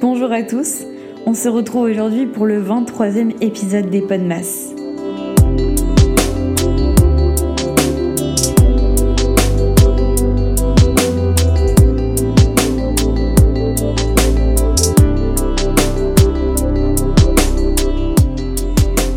[0.00, 0.86] Bonjour à tous,
[1.26, 4.72] on se retrouve aujourd'hui pour le 23e épisode des Podmas.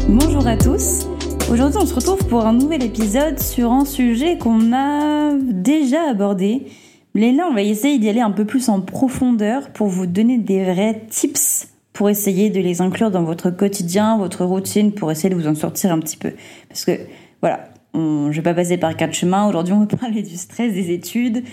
[0.09, 1.07] Bonjour à tous,
[1.49, 6.65] aujourd'hui on se retrouve pour un nouvel épisode sur un sujet qu'on a déjà abordé,
[7.13, 10.37] mais là, on va essayer d'y aller un peu plus en profondeur pour vous donner
[10.37, 15.29] des vrais tips pour essayer de les inclure dans votre quotidien, votre routine, pour essayer
[15.29, 16.31] de vous en sortir un petit peu.
[16.67, 16.93] Parce que,
[17.41, 19.47] voilà, je vais pas passer par quatre chemins.
[19.47, 21.43] Aujourd'hui, on va parler du stress des études,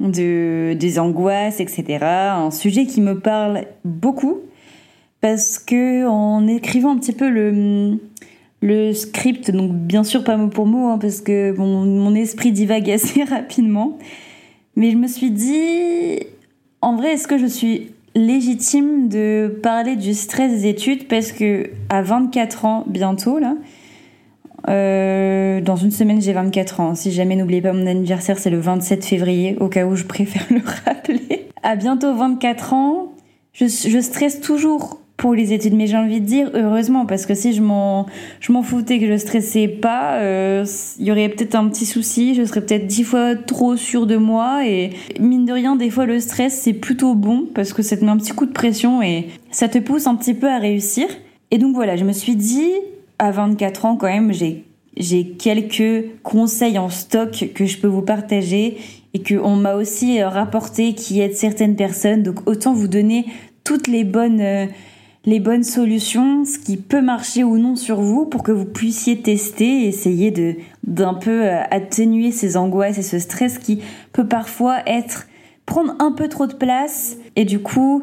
[0.00, 1.98] de, des angoisses, etc.
[2.02, 4.38] Un sujet qui me parle beaucoup
[5.20, 7.98] parce que en écrivant un petit peu le,
[8.60, 12.90] le script, donc bien sûr pas mot pour mot, hein, parce que mon esprit divague
[12.90, 13.98] assez rapidement.
[14.76, 16.20] Mais je me suis dit,
[16.80, 21.70] en vrai, est-ce que je suis légitime de parler du stress des études parce que
[21.88, 23.54] à 24 ans bientôt là,
[24.68, 26.94] euh, dans une semaine j'ai 24 ans.
[26.94, 30.46] Si jamais n'oubliez pas mon anniversaire, c'est le 27 février, au cas où je préfère
[30.50, 31.48] le rappeler.
[31.62, 33.12] À bientôt 24 ans,
[33.52, 35.74] je, je stresse toujours pour les études.
[35.74, 38.06] Mais j'ai envie de dire heureusement parce que si je m'en
[38.40, 40.66] je m'en foutais que je stressais pas, euh,
[40.98, 42.34] il y aurait peut-être un petit souci.
[42.34, 46.06] Je serais peut-être dix fois trop sûre de moi et mine de rien, des fois
[46.06, 49.00] le stress c'est plutôt bon parce que ça te met un petit coup de pression
[49.00, 51.06] et ça te pousse un petit peu à réussir.
[51.52, 52.72] Et donc voilà, je me suis dit
[53.20, 54.64] à 24 ans quand même, j'ai
[54.96, 58.76] j'ai quelques conseils en stock que je peux vous partager
[59.14, 62.24] et qu'on m'a aussi rapporté qui aident certaines personnes.
[62.24, 63.26] Donc autant vous donner
[63.64, 64.66] toutes les bonnes euh,
[65.24, 69.20] les bonnes solutions, ce qui peut marcher ou non sur vous pour que vous puissiez
[69.20, 73.80] tester, essayer de d'un peu euh, atténuer ces angoisses et ce stress qui
[74.12, 75.28] peut parfois être
[75.64, 78.02] prendre un peu trop de place et du coup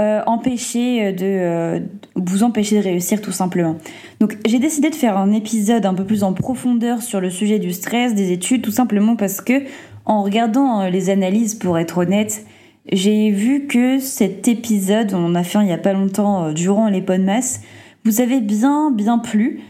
[0.00, 1.80] euh, empêcher de euh,
[2.16, 3.76] vous empêcher de réussir tout simplement.
[4.20, 7.58] Donc j'ai décidé de faire un épisode un peu plus en profondeur sur le sujet
[7.58, 9.62] du stress, des études, tout simplement parce que
[10.06, 12.44] en regardant les analyses, pour être honnête,
[12.92, 16.44] j'ai vu que cet épisode, on en a fait un il y a pas longtemps
[16.44, 17.62] euh, durant les masse,
[18.04, 19.60] vous avez bien bien plu.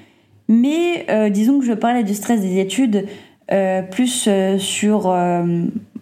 [0.48, 3.06] Mais euh, disons que je parlais du stress des études
[3.50, 5.14] euh, plus sur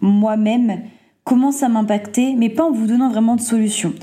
[0.01, 0.81] moi-même,
[1.23, 3.93] comment ça m'impactait, mais pas en vous donnant vraiment de solutions.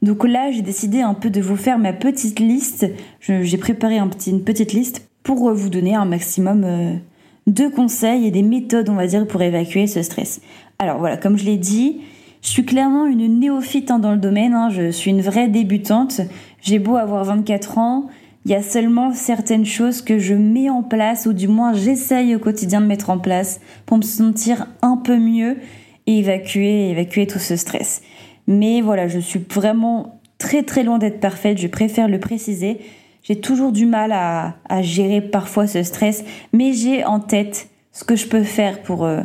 [0.00, 2.86] Donc là, j'ai décidé un peu de vous faire ma petite liste.
[3.20, 7.00] J'ai préparé une petite liste pour vous donner un maximum
[7.46, 10.40] de conseils et des méthodes, on va dire, pour évacuer ce stress.
[10.78, 12.00] Alors voilà, comme je l'ai dit,
[12.42, 14.70] je suis clairement une néophyte hein, dans le domaine, hein.
[14.70, 16.20] je suis une vraie débutante.
[16.62, 18.08] J'ai beau avoir 24 ans,
[18.46, 22.34] il y a seulement certaines choses que je mets en place, ou du moins j'essaye
[22.34, 25.58] au quotidien de mettre en place pour me sentir un peu mieux
[26.06, 28.02] et évacuer, évacuer tout ce stress.
[28.46, 32.78] Mais voilà, je suis vraiment très très loin d'être parfaite, je préfère le préciser.
[33.22, 36.24] J'ai toujours du mal à, gérer parfois ce stress,
[36.54, 39.20] mais j'ai en tête ce que je peux faire pour, euh,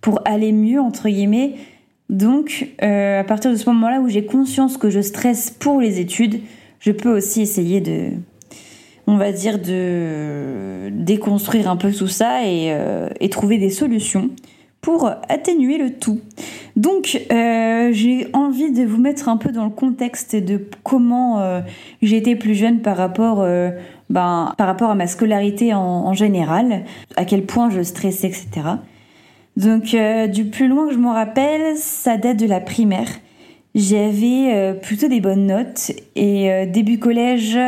[0.00, 1.54] pour aller mieux, entre guillemets.
[2.08, 5.98] Donc, euh, à partir de ce moment-là où j'ai conscience que je stresse pour les
[6.00, 6.40] études,
[6.78, 8.10] je peux aussi essayer de,
[9.06, 14.30] on va dire, de déconstruire un peu tout ça et, euh, trouver des solutions
[14.80, 16.20] pour atténuer le tout.
[16.76, 21.60] Donc, euh, j'ai envie de vous mettre un peu dans le contexte de comment
[22.02, 23.44] j'étais plus jeune par rapport,
[24.10, 26.84] ben, par rapport à ma scolarité en, en général,
[27.16, 28.76] à quel point je stressais, etc.
[29.56, 33.08] Donc euh, du plus loin que je m'en rappelle, ça date de la primaire.
[33.74, 37.58] J'avais euh, plutôt des bonnes notes et euh, début collège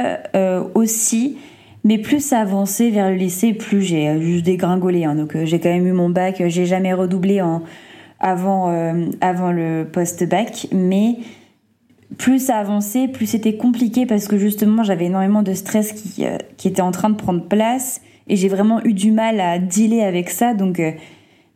[0.75, 1.39] aussi,
[1.85, 5.05] mais plus ça avançait vers le lycée, plus j'ai juste dégringolé.
[5.05, 5.15] Hein.
[5.15, 7.63] Donc j'ai quand même eu mon bac, j'ai jamais redoublé en,
[8.21, 8.69] avant,
[9.21, 11.17] avant le post-bac, mais
[12.19, 16.25] plus ça avançait, plus c'était compliqué parce que justement j'avais énormément de stress qui,
[16.57, 20.03] qui était en train de prendre place et j'ai vraiment eu du mal à dealer
[20.03, 20.53] avec ça.
[20.55, 20.81] Donc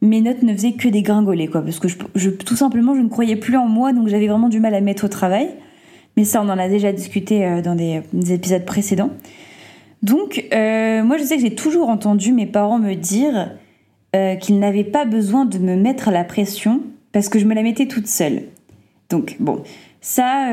[0.03, 1.89] mes notes ne faisaient que des gringoler, quoi, parce que
[2.29, 5.05] tout simplement, je ne croyais plus en moi, donc j'avais vraiment du mal à mettre
[5.05, 5.49] au travail.
[6.17, 9.11] Mais ça, on en a déjà discuté euh, dans des, épisodes précédents.
[10.03, 13.53] Donc, euh, moi, je sais que j'ai toujours entendu mes parents me dire
[14.17, 16.81] euh, qu'ils n'avaient pas besoin de me mettre la pression
[17.13, 18.43] parce que je me la mettais toute seule.
[19.09, 19.63] Donc, bon,
[20.01, 20.49] ça,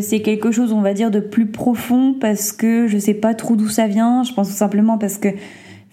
[0.00, 3.56] c'est quelque chose, on va dire, de plus profond parce que je sais pas trop
[3.56, 4.24] d'où ça vient.
[4.24, 5.28] Je pense tout simplement parce que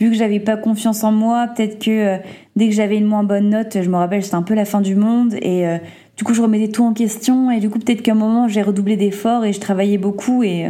[0.01, 2.18] vu que j'avais pas confiance en moi, peut-être que euh,
[2.56, 4.81] dès que j'avais une moins bonne note, je me rappelle, c'était un peu la fin
[4.81, 5.77] du monde et euh,
[6.18, 8.63] du coup je remettais tout en question et du coup peut-être qu'à un moment j'ai
[8.63, 10.69] redoublé d'efforts et je travaillais beaucoup et euh,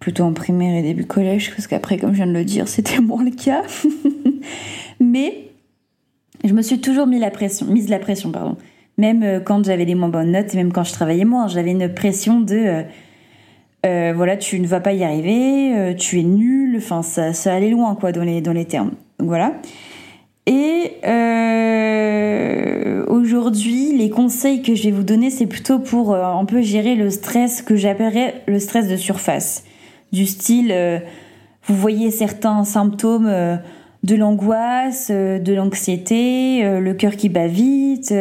[0.00, 3.00] plutôt en primaire et début collège parce qu'après comme je viens de le dire, c'était
[3.00, 3.62] moins le cas.
[5.00, 5.50] Mais
[6.44, 8.56] je me suis toujours mis la pression, mise la pression pardon.
[8.98, 11.92] Même quand j'avais des moins bonnes notes, et même quand je travaillais moins, j'avais une
[11.92, 12.82] pression de
[14.14, 17.94] voilà, tu ne vas pas y arriver, tu es nul, enfin ça, ça allait loin
[17.94, 18.92] quoi dans les, dans les termes.
[19.18, 19.54] Donc voilà.
[20.46, 20.92] Et
[23.08, 27.10] aujourd'hui, les conseils que je vais vous donner, c'est plutôt pour un peu gérer le
[27.10, 29.64] stress que j'appellerais le stress de surface.
[30.12, 31.02] Du style,
[31.66, 33.58] vous voyez certains symptômes
[34.06, 38.14] de l'angoisse, euh, de l'anxiété, euh, le cœur qui bat vite,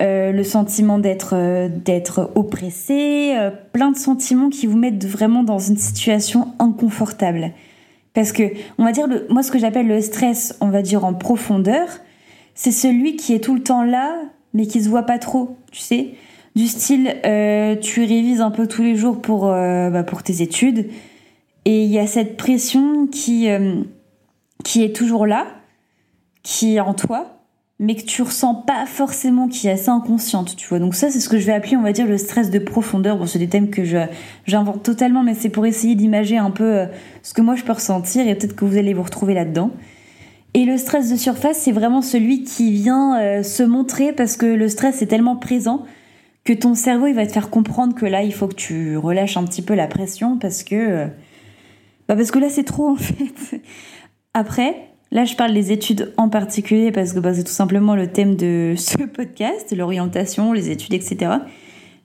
[0.00, 3.34] euh, le sentiment d'être d'être oppressé,
[3.72, 7.52] plein de sentiments qui vous mettent vraiment dans une situation inconfortable.
[8.14, 8.44] Parce que
[8.78, 11.88] on va dire moi ce que j'appelle le stress, on va dire en profondeur,
[12.54, 14.16] c'est celui qui est tout le temps là
[14.54, 16.10] mais qui se voit pas trop, tu sais,
[16.56, 17.14] du style
[17.80, 20.90] tu révises un peu tous les jours pour bah, pour tes études
[21.64, 23.48] et il y a cette pression qui
[24.62, 25.46] qui est toujours là,
[26.42, 27.41] qui est en toi,
[27.78, 30.78] mais que tu ressens pas forcément, qui est assez inconsciente, tu vois.
[30.78, 33.16] Donc ça, c'est ce que je vais appeler, on va dire, le stress de profondeur.
[33.16, 33.82] Bon, c'est des thèmes que
[34.46, 36.86] j'invente totalement, mais c'est pour essayer d'imager un peu euh,
[37.22, 39.70] ce que moi je peux ressentir et peut-être que vous allez vous retrouver là-dedans.
[40.54, 44.46] Et le stress de surface, c'est vraiment celui qui vient euh, se montrer parce que
[44.46, 45.84] le stress est tellement présent
[46.44, 49.36] que ton cerveau, il va te faire comprendre que là, il faut que tu relâches
[49.36, 50.74] un petit peu la pression parce que...
[50.74, 51.06] Euh,
[52.08, 53.62] bah parce que là, c'est trop, en fait.
[54.34, 58.08] Après, là je parle des études en particulier parce que bah, c'est tout simplement le
[58.08, 61.30] thème de ce podcast, l'orientation, les études, etc.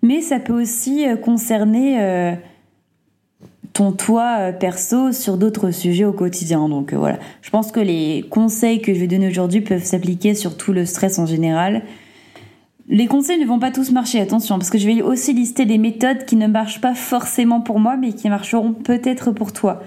[0.04, 2.34] Mais ça peut aussi euh, concerner euh,
[3.74, 6.70] ton toi euh, perso sur d'autres sujets au quotidien.
[6.70, 10.56] Donc voilà, je pense que les conseils que je vais donner aujourd'hui peuvent s'appliquer sur
[10.56, 11.82] tout le stress en général.
[12.90, 15.78] Les conseils ne vont pas tous marcher, attention, parce que je vais aussi lister des
[15.78, 19.82] méthodes qui ne marchent pas forcément pour moi, mais qui marcheront peut-être pour toi.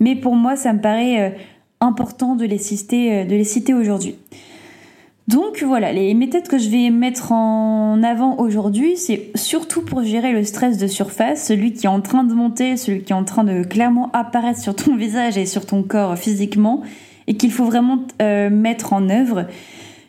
[0.00, 1.36] Mais pour moi, ça me paraît
[1.80, 4.16] important de les citer, euh, citer aujourd'hui.
[5.28, 10.32] Donc voilà, les méthodes que je vais mettre en avant aujourd'hui, c'est surtout pour gérer
[10.32, 13.24] le stress de surface, celui qui est en train de monter, celui qui est en
[13.24, 16.82] train de clairement apparaître sur ton visage et sur ton corps physiquement,
[17.26, 19.46] et qu'il faut vraiment euh, mettre en œuvre.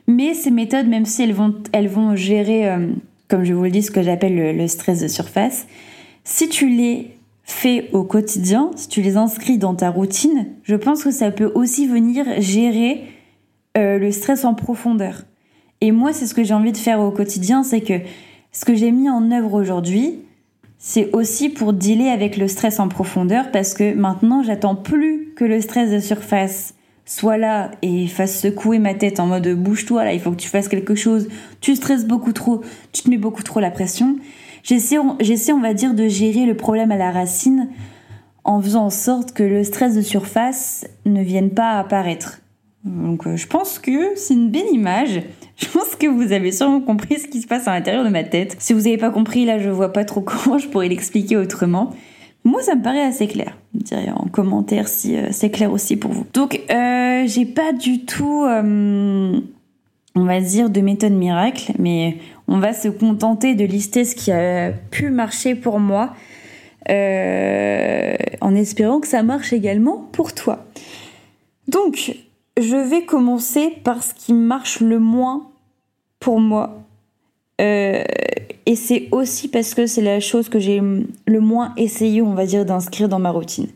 [0.06, 2.88] Mais ces méthodes, même si elles vont, elles vont gérer, euh,
[3.28, 5.66] comme je vous le dis, ce que j'appelle le stress de surface,
[6.25, 7.17] si tu les
[7.48, 11.50] fait au quotidien, si tu les inscris dans ta routine, je pense que ça peut
[11.56, 13.06] aussi venir gérer
[13.78, 15.24] euh, le stress en profondeur.
[15.80, 18.02] Et moi, c'est ce que j'ai envie de faire au quotidien, c'est que
[18.52, 20.20] ce que j'ai mis en œuvre aujourd'hui,
[20.78, 25.46] c'est aussi pour dealer avec le stress en profondeur parce que maintenant, j'attends plus que
[25.46, 30.14] le stress de surface soit là et fasse secouer ma tête en mode bouge-toi là,
[30.14, 31.30] il faut que tu fasses quelque chose,
[31.62, 32.62] tu stresses beaucoup trop,
[32.92, 34.18] tu te mets beaucoup trop la pression.
[34.68, 34.98] J'essaie,
[35.54, 37.69] on va dire, de gérer le problème à la racine
[38.44, 42.42] en faisant en sorte que le stress de surface ne vienne pas apparaître.
[42.84, 45.22] Donc euh, je pense que c'est une belle image.
[45.58, 48.24] Je pense que vous avez sûrement compris ce qui se passe à l'intérieur de ma
[48.24, 48.56] tête.
[48.60, 51.96] Si vous n'avez pas compris, là je vois pas trop comment je pourrais l'expliquer autrement.
[52.44, 53.58] Moi ça me paraît assez clair.
[53.74, 56.28] Dirais en commentaire si euh, c'est clair aussi pour vous.
[56.34, 59.44] Donc euh, j'ai pas du tout, on
[60.13, 62.18] va dire, de méthode miracle, mais
[62.48, 66.14] on va se contenter de lister ce qui a pu marcher pour moi,
[66.90, 70.66] euh, en espérant que ça marche également pour toi.
[71.68, 72.16] Donc,
[72.58, 75.50] je vais commencer par ce qui marche le moins
[76.20, 76.84] pour moi.
[77.60, 78.04] Euh,
[78.66, 82.46] et c'est aussi parce que c'est la chose que j'ai le moins essayé, on va
[82.46, 83.68] dire, d'inscrire dans ma routine.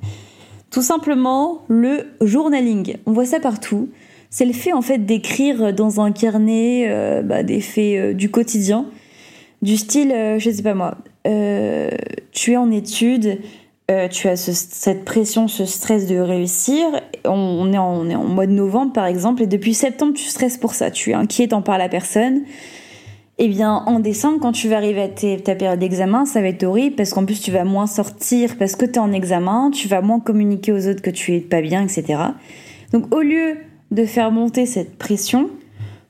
[0.70, 2.96] Tout simplement, le journaling.
[3.06, 3.90] On voit ça partout
[4.32, 8.32] c'est le fait en fait d'écrire dans un carnet euh, bah, des faits euh, du
[8.32, 8.86] quotidien,
[9.62, 10.98] du style, euh, je sais pas moi,
[12.32, 13.40] tu es en études,
[14.10, 16.86] tu as cette pression, ce stress de réussir.
[17.26, 20.58] On, est en, est en mois de novembre par exemple, et depuis septembre tu stresses
[20.58, 22.44] pour ça, tu es inquiet, t'en parles à personne.
[23.38, 25.08] Eh bien, en décembre, quand tu vas arriver à
[25.40, 28.76] ta période d'examen, ça va être horrible parce qu'en plus, tu vas moins sortir parce
[28.76, 31.62] que tu es en examen, tu vas moins communiquer aux autres que tu es pas
[31.62, 32.20] bien, etc.
[32.94, 33.58] Donc, au lieu
[33.92, 35.50] de faire monter cette pression,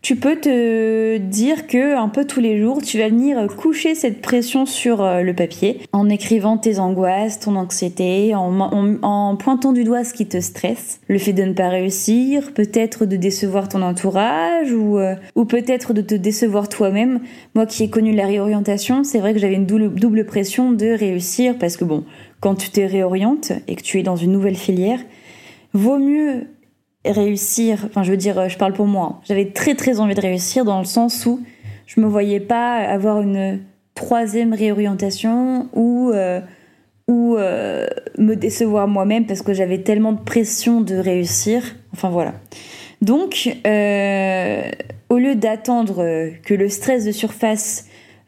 [0.01, 4.19] tu peux te dire que un peu tous les jours, tu vas venir coucher cette
[4.19, 10.03] pression sur euh, le papier en écrivant tes angoisses, ton anxiété, en, pointant du doigt
[10.03, 14.71] ce qui te stresse, le fait de ne pas réussir, peut-être de décevoir ton entourage
[14.71, 17.19] ou, euh, ou peut-être de te décevoir toi-même.
[17.53, 20.87] Moi qui ai connu la réorientation, c'est vrai que j'avais une double, double pression de
[20.87, 22.05] réussir parce que bon,
[22.39, 24.99] quand tu te réorientes et que tu es dans une nouvelle filière,
[25.73, 26.47] vaut mieux
[27.05, 30.65] réussir, enfin je veux dire, je parle pour moi, j'avais très très envie de réussir
[30.65, 31.41] dans le sens où
[31.87, 33.59] je me voyais pas avoir une
[33.95, 36.39] troisième réorientation ou, euh,
[37.07, 37.85] ou euh,
[38.17, 42.33] me décevoir moi-même parce que j'avais tellement de pression de réussir, enfin voilà.
[43.01, 44.61] Donc, euh,
[45.09, 47.87] au lieu d'attendre que le stress de surface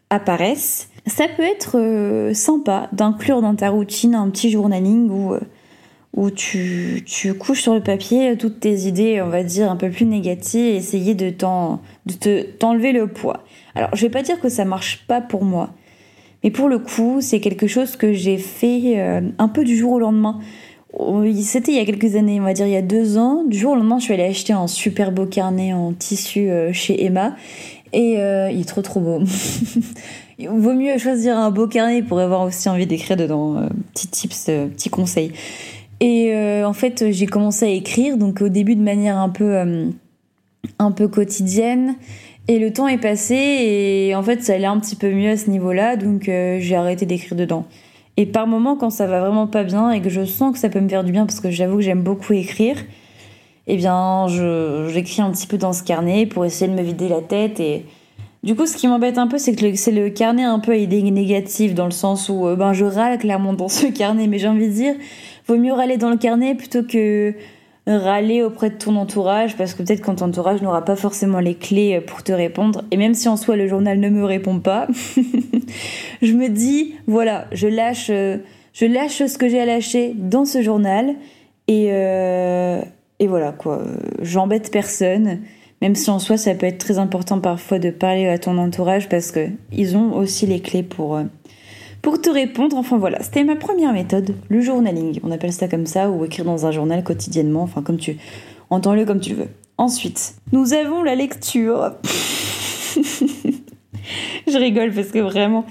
[0.09, 5.35] apparaisse, ça peut être sympa d'inclure dans ta routine un petit journaling où
[6.13, 7.03] où tu,
[7.39, 10.75] couches sur le papier toutes tes idées, on va dire, un peu plus négatives et
[10.75, 13.43] essayer de t'enlever le poids.
[13.75, 15.71] Alors, je vais pas dire que ça marche pas pour moi,
[16.43, 19.93] mais pour le coup, c'est quelque chose que j'ai fait euh, un peu du jour
[19.93, 20.39] au lendemain.
[21.41, 23.43] C'était il y a quelques années, on va dire il y a deux ans.
[23.45, 26.71] Du jour au lendemain, je suis allée acheter un super beau carnet en tissu euh,
[26.73, 27.35] chez Emma.
[27.93, 29.19] Et euh, il est trop trop beau.
[30.37, 33.67] il vaut mieux choisir un beau carnet pour avoir aussi envie d'écrire dedans.
[33.93, 35.31] petits tips, petits conseils.
[36.03, 39.55] Et euh, en fait, j'ai commencé à écrire, donc au début de manière un peu,
[39.55, 39.85] euh,
[40.77, 41.95] un peu quotidienne.
[42.49, 45.37] Et le temps est passé et en fait, ça allait un petit peu mieux à
[45.37, 47.65] ce niveau-là, donc euh, j'ai arrêté d'écrire dedans.
[48.17, 50.67] Et par moments, quand ça va vraiment pas bien et que je sens que ça
[50.67, 52.75] peut me faire du bien, parce que j'avoue que j'aime beaucoup écrire,
[53.67, 54.27] eh bien,
[54.89, 57.61] j'écris un petit peu dans ce carnet pour essayer de me vider la tête.
[57.61, 57.85] Et
[58.43, 60.75] du coup, ce qui m'embête un peu, c'est que c'est le carnet un peu à
[60.75, 64.49] idées négatives, dans le sens où ben, je râle clairement dans ce carnet, mais j'ai
[64.49, 64.95] envie de dire,
[65.47, 67.33] vaut mieux râler dans le carnet plutôt que
[67.85, 71.55] râler auprès de ton entourage parce que peut-être que ton entourage n'aura pas forcément les
[71.55, 72.83] clés pour te répondre.
[72.91, 74.87] Et même si en soi le journal ne me répond pas
[76.21, 80.61] je me dis voilà je lâche je lâche ce que j'ai à lâcher dans ce
[80.61, 81.15] journal.
[81.67, 82.81] Et euh,
[83.19, 83.83] et voilà quoi.
[84.21, 85.39] J'embête personne
[85.83, 89.09] même si en soi ça peut être très important parfois de parler à ton entourage
[89.09, 91.23] parce que ils ont aussi les clés pour euh,
[92.03, 95.21] pour te répondre, enfin voilà, c'était ma première méthode, le journaling.
[95.23, 98.17] On appelle ça comme ça, ou écrire dans un journal quotidiennement, enfin comme tu...
[98.69, 99.47] Entends-le comme tu veux.
[99.77, 101.93] Ensuite, nous avons la lecture.
[104.47, 105.63] je rigole parce que vraiment,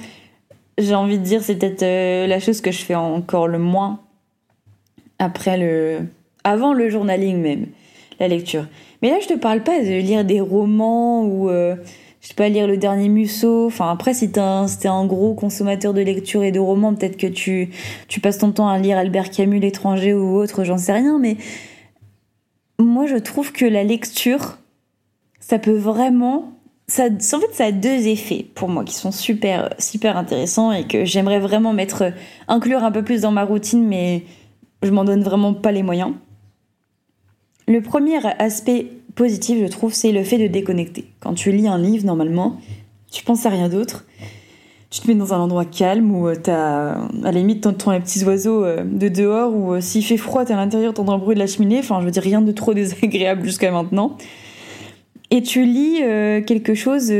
[0.78, 4.00] j'ai envie de dire, c'est peut-être euh, la chose que je fais encore le moins
[5.18, 6.06] après le...
[6.44, 7.66] Avant le journaling même,
[8.18, 8.64] la lecture.
[9.02, 11.50] Mais là, je te parle pas de lire des romans ou...
[11.50, 11.76] Euh,
[12.22, 13.66] je sais pas, lire le dernier Musso.
[13.66, 17.26] Enfin, après, si t'es un, un, gros consommateur de lecture et de romans, peut-être que
[17.26, 17.70] tu,
[18.06, 21.36] tu passes ton temps à lire Albert Camus, l'étranger ou autre, j'en sais rien, mais
[22.78, 24.58] moi, je trouve que la lecture,
[25.40, 26.52] ça peut vraiment,
[26.86, 30.86] ça, en fait, ça a deux effets pour moi qui sont super, super intéressants et
[30.86, 32.12] que j'aimerais vraiment mettre,
[32.46, 34.22] inclure un peu plus dans ma routine, mais
[34.84, 36.12] je m'en donne vraiment pas les moyens.
[37.66, 41.04] Le premier aspect positif, je trouve, c'est le fait de déconnecter.
[41.20, 42.58] Quand tu lis un livre, normalement,
[43.10, 44.06] tu penses à rien d'autre.
[44.90, 48.00] Tu te mets dans un endroit calme où euh, t'as, à la limite, t'entends les
[48.00, 51.22] petits oiseaux euh, de dehors ou euh, s'il fait froid, t'es à l'intérieur, t'entends le
[51.22, 51.78] bruit de la cheminée.
[51.78, 54.16] Enfin, je veux dire, rien de trop désagréable jusqu'à maintenant.
[55.30, 56.00] Et tu lis
[56.46, 57.10] quelque chose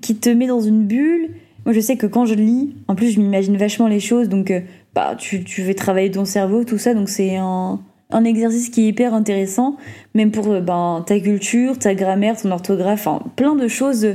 [0.00, 1.30] qui te met dans une bulle.
[1.64, 4.52] Moi, je sais que quand je lis, en plus, je m'imagine vachement les choses, donc
[4.94, 7.80] bah, tu, tu veux travailler ton cerveau, tout ça, donc c'est un
[8.12, 9.76] un exercice qui est hyper intéressant,
[10.14, 14.14] même pour euh, ben, ta culture, ta grammaire, ton orthographe, enfin, plein de choses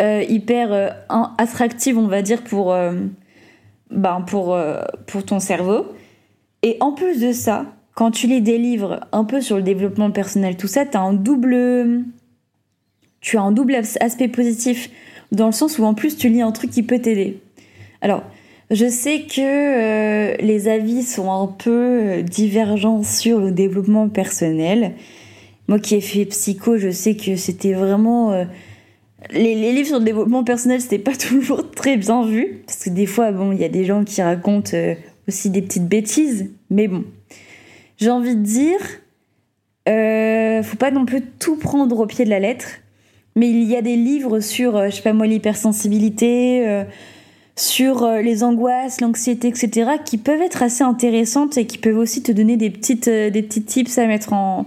[0.00, 0.88] euh, hyper euh,
[1.38, 2.74] attractives, on va dire, pour,
[3.90, 4.58] ben, pour,
[5.06, 5.86] pour ton cerveau.
[6.62, 10.10] Et en plus de ça, quand tu lis des livres un peu sur le développement
[10.10, 12.04] personnel, tout ça, tu un double.
[13.20, 14.90] Tu as un double aspect positif,
[15.30, 17.40] dans le sens où en plus tu lis un truc qui peut t'aider.
[18.00, 18.24] Alors,
[18.72, 24.94] je sais que euh, les avis sont un peu euh, divergents sur le développement personnel.
[25.68, 28.32] Moi qui ai fait psycho, je sais que c'était vraiment...
[28.32, 28.44] Euh,
[29.30, 32.62] les, livres sur le développement personnel, c'était pas toujours très bien vu.
[32.66, 34.76] Parce que des fois, bon, il y a des gens qui racontent
[35.28, 36.50] aussi des petites bêtises.
[36.70, 37.04] Mais bon,
[37.98, 38.80] j'ai envie de dire,
[40.64, 42.68] faut pas non plus tout prendre au pied de la lettre.
[43.36, 46.84] Mais il y a des livres sur, je sais pas moi, l'hypersensibilité
[47.56, 52.22] sur euh, les angoisses, l'anxiété, etc., qui peuvent être assez intéressantes et qui peuvent aussi
[52.22, 54.66] te donner des petites, euh, des petits tips à mettre en,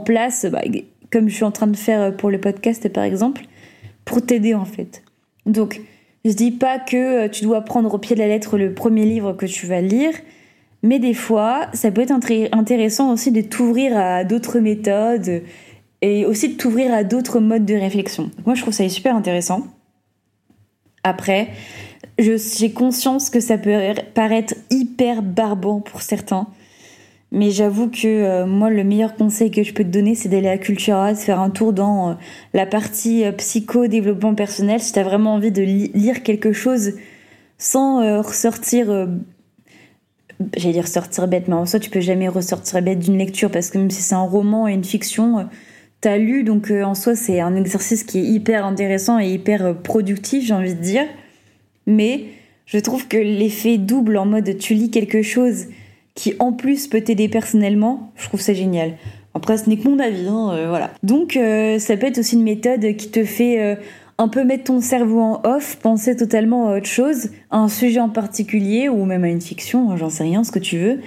[0.00, 0.62] place, bah,
[1.10, 3.42] comme je suis en train de faire euh, pour le podcast par exemple,
[4.04, 5.02] pour t'aider en fait.
[5.44, 5.80] Donc,
[6.24, 9.32] je dis pas que tu dois prendre au pied de la lettre le premier livre
[9.32, 10.12] que tu vas lire,
[10.82, 12.14] mais des fois, ça peut être
[12.52, 15.42] intéressant aussi de t'ouvrir à d'autres méthodes
[16.00, 18.30] et aussi de t'ouvrir à d'autres modes de réflexion.
[18.46, 19.66] moi, je trouve ça super intéressant.
[21.04, 21.48] Après,
[22.22, 26.46] j'ai conscience que ça peut paraître hyper barbant pour certains.
[27.34, 30.48] Mais j'avoue que euh, moi, le meilleur conseil que je peux te donner, c'est d'aller
[30.48, 32.14] à Cultura, de faire un tour dans euh,
[32.52, 34.80] la partie euh, psycho-développement personnel.
[34.80, 36.92] Si tu as vraiment envie de lire quelque chose
[37.56, 39.08] sans ressortir,
[40.56, 43.70] j'allais dire sortir bête, mais en soi, tu peux jamais ressortir bête d'une lecture parce
[43.70, 45.48] que même si c'est un roman et une fiction,
[46.00, 49.76] tu as lu, donc en soi, c'est un exercice qui est hyper intéressant et hyper
[49.80, 51.04] productif, j'ai envie de dire
[51.86, 52.24] mais
[52.66, 55.66] je trouve que l'effet double en mode tu lis quelque chose
[56.14, 58.94] qui en plus peut t'aider personnellement, je trouve ça génial.
[59.34, 60.90] Après, ce n'est que mon avis, hein, voilà.
[61.02, 61.38] Donc,
[61.78, 63.78] ça peut être aussi une méthode qui te fait
[64.18, 68.00] un peu mettre ton cerveau en off, penser totalement à autre chose, à un sujet
[68.00, 71.00] en particulier ou même à une fiction, hein, j'en sais rien, ce que tu veux,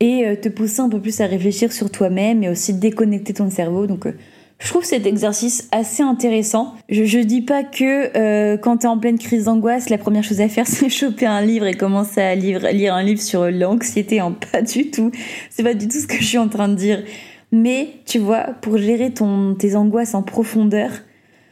[0.00, 3.50] et euh, te pousser un peu plus à réfléchir sur toi-même et aussi déconnecter ton
[3.50, 3.86] cerveau.
[3.86, 4.12] Donc euh,
[4.58, 6.74] je trouve cet exercice assez intéressant.
[6.88, 10.40] Je, je dis pas que euh, quand t'es en pleine crise d'angoisse, la première chose
[10.40, 14.18] à faire c'est choper un livre et commencer à lire, lire un livre sur l'anxiété.
[14.18, 14.36] Hein.
[14.52, 15.12] Pas du tout.
[15.50, 17.04] C'est pas du tout ce que je suis en train de dire.
[17.52, 20.90] Mais tu vois, pour gérer ton, tes angoisses en profondeur,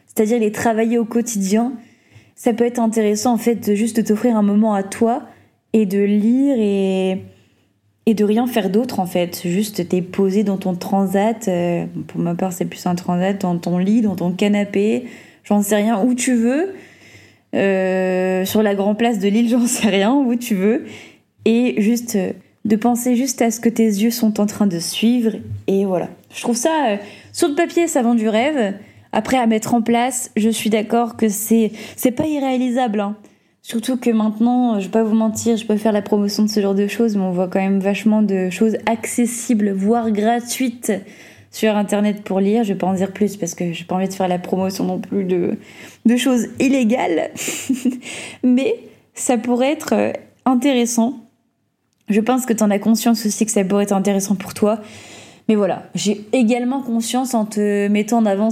[0.07, 1.73] c'est-à-dire les travailler au quotidien,
[2.35, 5.23] ça peut être intéressant en fait de juste t'offrir un moment à toi
[5.73, 7.23] et de lire et,
[8.07, 9.43] et de rien faire d'autre en fait.
[9.45, 13.59] Juste t'es posé dans ton transat, euh, pour ma part c'est plus un transat, dans
[13.59, 15.07] ton lit, dans ton canapé,
[15.45, 16.75] j'en sais rien, où tu veux,
[17.55, 20.87] euh, sur la grande place de l'île, j'en sais rien, où tu veux,
[21.45, 22.33] et juste euh,
[22.65, 25.33] de penser juste à ce que tes yeux sont en train de suivre,
[25.67, 26.09] et voilà.
[26.35, 26.99] Je trouve ça,
[27.33, 28.75] sur le papier ça vend du rêve,
[29.13, 33.01] après, à mettre en place, je suis d'accord que c'est c'est pas irréalisable.
[33.01, 33.17] Hein.
[33.69, 36.61] Surtout que maintenant, je vais pas vous mentir, je peux faire la promotion de ce
[36.61, 40.93] genre de choses, mais on voit quand même vachement de choses accessibles, voire gratuites
[41.51, 42.63] sur internet pour lire.
[42.63, 44.85] Je vais pas en dire plus parce que j'ai pas envie de faire la promotion
[44.85, 45.59] non plus de,
[46.05, 47.33] de choses illégales.
[48.45, 48.73] mais
[49.15, 50.13] ça pourrait être euh,
[50.45, 51.15] intéressant.
[52.09, 54.79] Je pense que tu en as conscience aussi que ça pourrait être intéressant pour toi.
[55.49, 58.51] Mais voilà, j'ai également conscience en te mettant en avant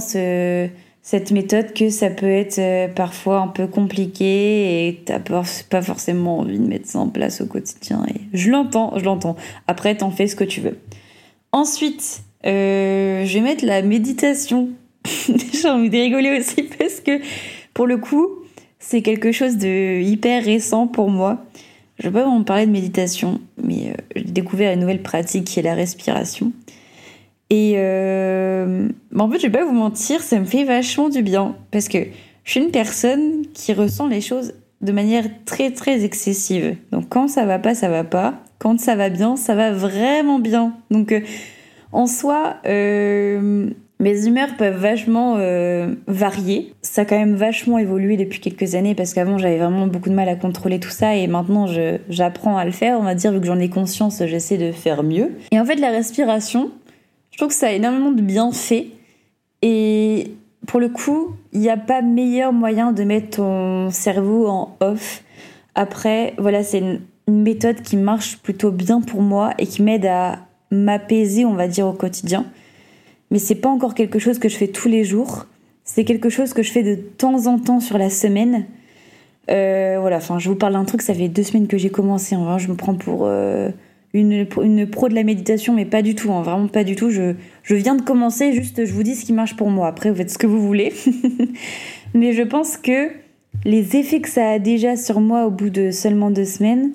[1.05, 6.39] cette méthode que ça peut être euh, parfois un peu compliqué et t'as pas forcément
[6.39, 8.03] envie de mettre ça en place au quotidien.
[8.09, 9.35] Et je l'entends, je l'entends.
[9.67, 10.79] Après, t'en fais ce que tu veux.
[11.51, 14.69] Ensuite, euh, je vais mettre la méditation.
[15.53, 17.21] j'ai envie de rigoler aussi parce que
[17.75, 18.27] pour le coup,
[18.79, 21.45] c'est quelque chose de hyper récent pour moi.
[21.99, 25.59] Je vais pas vraiment parler de méditation, mais euh, j'ai découvert une nouvelle pratique qui
[25.59, 26.51] est la respiration.
[27.49, 28.87] Et euh,
[29.17, 31.99] en fait, je vais pas vous mentir, ça me fait vachement du bien parce que
[32.43, 36.75] je suis une personne qui ressent les choses de manière très très excessive.
[36.91, 38.35] Donc quand ça va pas, ça va pas.
[38.57, 40.73] Quand ça va bien, ça va vraiment bien.
[40.89, 41.21] Donc euh,
[41.91, 45.37] en soi, euh, mes humeurs peuvent vachement
[46.07, 46.73] varier.
[46.81, 50.15] Ça a quand même vachement évolué depuis quelques années parce qu'avant j'avais vraiment beaucoup de
[50.15, 51.67] mal à contrôler tout ça et maintenant
[52.09, 52.99] j'apprends à le faire.
[52.99, 55.31] On va dire vu que j'en ai conscience, j'essaie de faire mieux.
[55.51, 56.71] Et en fait, la respiration,
[57.35, 58.85] je trouve que ça a énormément de bienfaits.
[59.61, 60.31] Et
[60.67, 65.21] pour le coup, il n'y a pas meilleur moyen de mettre ton cerveau en off.
[65.75, 70.39] Après, voilà, c'est une, méthode qui marche plutôt bien pour moi et qui m'aide à
[70.71, 72.45] m'apaiser, on va dire, au quotidien.
[73.31, 75.45] Mais c'est pas encore quelque chose que je fais tous les jours.
[75.83, 78.65] C'est quelque chose que je fais de temps en temps sur la semaine.
[79.51, 82.33] Euh, voilà, enfin, je vous parle d'un truc, ça fait deux semaines que j'ai commencé.
[82.37, 83.23] En vrai, je me prends pour.
[83.23, 83.71] Euh,
[84.15, 87.09] une, une, pro de la méditation, mais pas du tout, hein, vraiment pas du tout.
[87.09, 87.35] Je,
[87.69, 89.87] viens de commencer, juste je vous dis ce qui marche pour moi.
[89.87, 90.93] Après, vous faites ce que vous voulez.
[92.13, 93.09] mais je pense que
[93.65, 96.91] les effets que ça a déjà sur moi au bout de seulement deux semaines,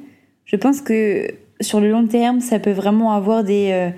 [0.46, 1.28] je pense que
[1.60, 3.90] sur le long terme, ça peut vraiment avoir des, euh,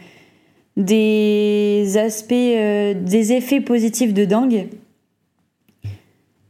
[0.77, 4.67] des aspects, euh, des effets positifs de dingue.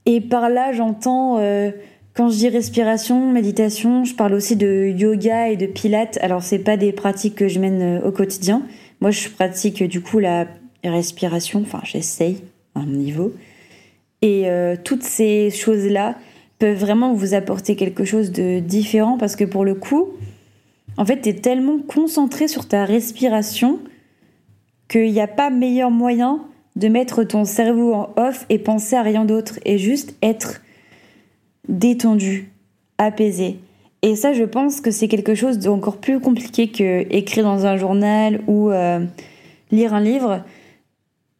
[0.07, 1.71] Et par là, j'entends euh,
[2.14, 6.18] quand je dis respiration, méditation, je parle aussi de yoga et de pilates.
[6.20, 8.62] Alors c'est pas des pratiques que je mène euh, au quotidien.
[9.01, 10.46] Moi je pratique du coup la
[10.85, 12.42] respiration, enfin j'essaye
[12.75, 13.33] à mon niveau.
[14.20, 16.16] Et euh, toutes ces choses-là
[16.59, 20.11] peuvent vraiment vous apporter quelque chose de différent parce que pour le coup,
[20.96, 23.81] en fait, tu es tellement concentré sur ta respiration
[24.88, 26.44] qu'il n'y a pas meilleur moyen
[26.77, 30.61] de mettre ton cerveau en off et penser à rien d'autre et juste être
[31.68, 32.51] détendu,
[32.98, 33.59] apaisé.
[34.03, 37.77] Et ça, je pense que c'est quelque chose d'encore plus compliqué que écrire dans un
[37.77, 39.05] journal ou euh,
[39.70, 40.42] lire un livre.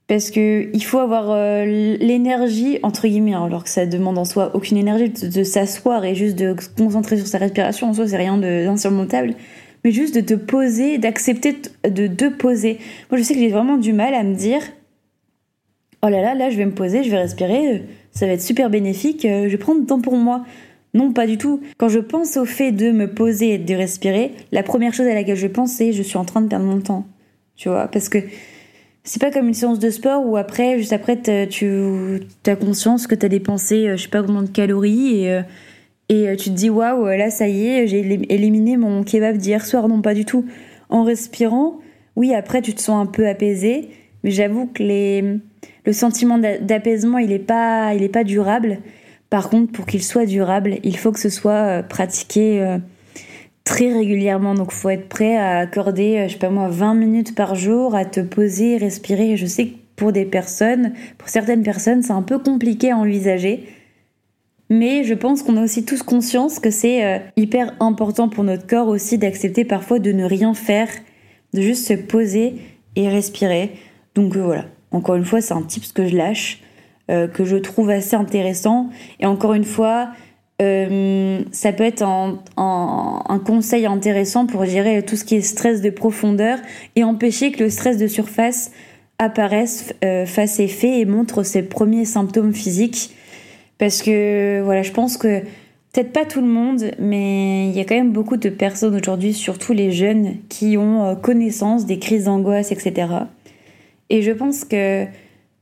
[0.07, 4.25] Parce que il faut avoir euh, l'énergie, entre guillemets, hein, alors que ça demande en
[4.25, 7.89] soi aucune énergie, de, s'asseoir et juste de se concentrer sur sa respiration.
[7.89, 9.35] En soi, c'est rien d'insurmontable.
[9.85, 12.79] Mais juste de te poser, d'accepter de te poser.
[13.11, 14.61] Moi, je sais que j'ai vraiment du mal à me dire
[16.05, 17.83] oh là là, là, je vais me poser, je vais respirer
[18.13, 20.45] ça va être super bénéfique, euh, je vais prendre du temps pour moi.
[20.95, 21.61] Non, pas du tout.
[21.79, 25.15] Quand je pense au fait de me poser et de respirer, la première chose à
[25.15, 27.07] laquelle je pense, c'est je suis en train de perdre mon temps.
[27.57, 28.19] Tu vois Parce que
[29.03, 33.15] c'est pas comme une séance de sport où après, juste après, tu as conscience que
[33.15, 35.43] tu as dépensé euh, je sais pas combien de calories et, euh,
[36.09, 39.89] et tu te dis waouh, là ça y est, j'ai éliminé mon kebab d'hier soir.
[39.89, 40.45] Non, pas du tout.
[40.91, 41.81] En respirant,
[42.17, 43.89] oui, après tu te sens un peu apaisé,
[44.23, 45.41] mais j'avoue que les
[45.85, 48.79] le sentiment d'apaisement, il n'est pas, il pas durable.
[49.31, 52.79] Par contre, pour qu'il soit durable, il faut que ce soit euh, pratiqué euh,
[53.65, 54.55] très régulièrement.
[54.55, 58.05] Donc, faut être prêt à accorder, je sais pas moi, 20 minutes par jour à
[58.05, 59.37] te poser, respirer.
[59.37, 63.67] Je sais que pour des personnes, pour certaines personnes, c'est un peu compliqué à envisager.
[64.73, 68.67] Mais je pense qu'on a aussi tous conscience que c'est euh, hyper important pour notre
[68.67, 70.89] corps aussi d'accepter parfois de ne rien faire,
[71.53, 72.55] de juste se poser
[72.97, 73.73] et respirer.
[74.15, 76.61] Donc euh, voilà, encore une fois, c'est un tip que je lâche,
[77.11, 78.91] euh, que je trouve assez intéressant.
[79.21, 80.11] Et encore une fois,
[80.61, 82.39] ça peut être un,
[83.45, 86.59] conseil intéressant pour gérer tout ce qui est stress de profondeur
[86.95, 88.71] et empêcher que le stress de surface
[89.19, 89.93] apparaisse,
[90.27, 93.11] fasse effet et montre ses premiers symptômes physiques
[93.83, 95.41] parce que voilà, je pense que
[95.93, 99.35] peut-être pas tout le monde, mais il y a quand même beaucoup de personnes aujourd'hui,
[99.35, 103.09] surtout les jeunes, qui ont euh, connaissance des crises d'angoisse, etc.
[104.13, 105.07] Et je pense que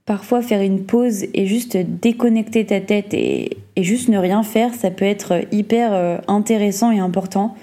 [0.04, 4.90] parfois faire une pause et juste déconnecter ta tête et, juste ne rien faire, ça
[4.90, 7.54] peut être hyper euh, intéressant et important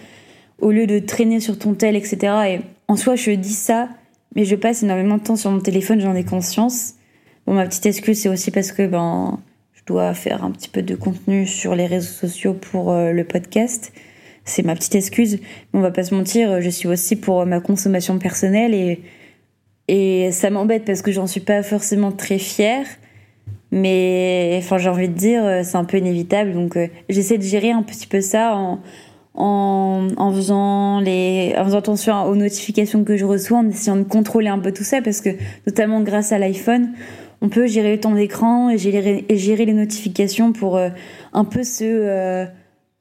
[0.59, 2.17] au lieu de traîner sur ton tel, etc.
[2.47, 3.89] Et en soi, je dis ça,
[4.35, 6.95] mais je passe énormément de temps sur mon téléphone, j'en ai conscience.
[7.45, 9.37] Bon, ma petite excuse, c'est aussi parce que ben,
[9.87, 13.93] dois faire un petit peu de contenu sur les réseaux sociaux pour euh, le podcast.
[14.45, 15.39] C'est ma petite excuse.
[15.73, 19.01] Mais on va pas se mentir, je suis aussi pour ma consommation personnelle et,
[19.87, 22.85] et ça m'embête parce que j'en suis pas forcément très fière.
[23.71, 26.53] Mais enfin, j'ai envie de dire, c'est un peu inévitable.
[26.53, 28.55] Donc, euh, j'essaie de gérer un petit peu ça
[29.33, 34.47] en, faisant les, en faisant attention aux notifications que je reçois, en essayant de contrôler
[34.47, 35.31] un peu tout ça parce que,
[35.65, 36.93] notamment grâce à l'iPhone,
[37.41, 40.89] on peut gérer le temps d'écran et gérer, les notifications pour euh,
[41.33, 42.45] un peu euh,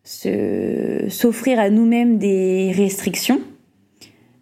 [0.04, 3.40] se, s'offrir à nous-mêmes des restrictions.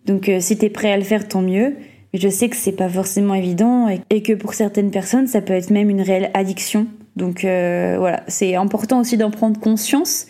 [0.07, 1.77] Donc euh, si tu es prêt à le faire, tant mieux.
[2.15, 5.71] Je sais que c'est pas forcément évident et, que pour certaines personnes, ça peut être
[5.71, 6.87] même une réelle addiction.
[7.17, 10.27] Donc voilà, c'est important aussi d'en prendre conscience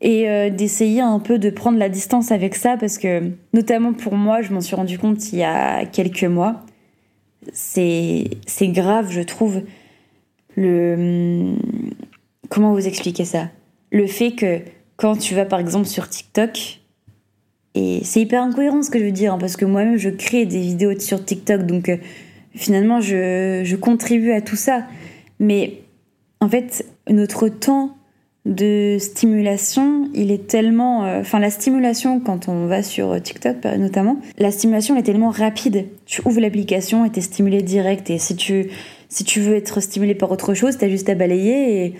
[0.00, 4.42] et d'essayer un peu de prendre la distance avec ça parce que notamment pour moi,
[4.42, 6.64] je m'en suis rendu compte il y a quelques mois
[7.52, 8.28] c'est
[8.62, 9.62] grave, je trouve.
[10.56, 11.54] Le
[12.48, 13.48] comment vous expliquer ça?
[13.92, 14.60] Le fait que
[14.96, 16.80] quand tu vas par exemple sur TikTok
[17.78, 20.46] et c'est hyper incohérent ce que je veux dire hein, parce que moi-même je crée
[20.46, 21.96] des vidéos sur TikTok donc euh,
[22.54, 24.84] finalement je, contribue à tout ça.
[25.38, 25.82] Mais
[26.40, 27.96] en fait, notre temps
[28.44, 31.04] de stimulation, il est tellement...
[31.04, 35.86] Euh, enfin, la stimulation, quand on va sur TikTok notamment, la stimulation est tellement rapide.
[36.06, 38.10] Tu ouvres l'application et t'es stimulé direct.
[38.10, 38.70] Et si tu,
[39.08, 41.94] si tu veux être stimulé par autre chose, t'as juste à balayer et,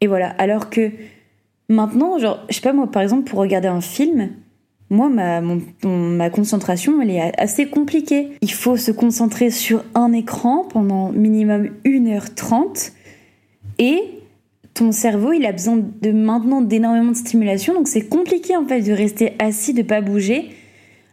[0.00, 0.30] et voilà.
[0.38, 0.90] Alors que
[1.68, 4.30] maintenant, genre, je sais pas moi, par exemple, pour regarder un film,
[4.90, 8.30] moi, ma, concentration, elle est assez compliquée.
[8.42, 12.92] Il faut se concentrer sur un écran pendant minimum 1h30
[13.78, 14.02] et
[14.74, 18.80] ton cerveau, il a besoin de maintenant d'énormément de stimulation, donc c'est compliqué en fait
[18.82, 20.50] de rester assis, de pas bouger,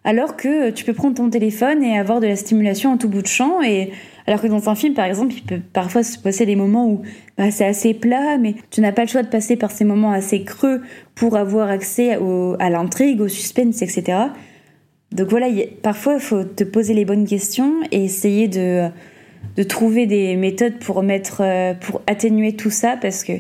[0.08, 3.22] alors que tu peux prendre ton téléphone et avoir de la stimulation en tout bout
[3.22, 3.92] de champ, et
[4.26, 7.02] alors que dans un film, par exemple, il peut parfois se passer des moments où
[7.38, 10.14] bah, c'est assez plat, mais tu n'as pas le choix de passer par ces moments
[10.14, 10.82] assez creux
[11.14, 12.18] pour avoir accès
[12.60, 14.18] à l'intrigue, au suspense, etc.
[15.12, 15.48] Donc voilà,
[15.84, 18.88] parfois il faut te poser les bonnes questions et essayer de,
[19.58, 23.34] de trouver des méthodes pour mettre, euh, pour atténuer tout ça, parce que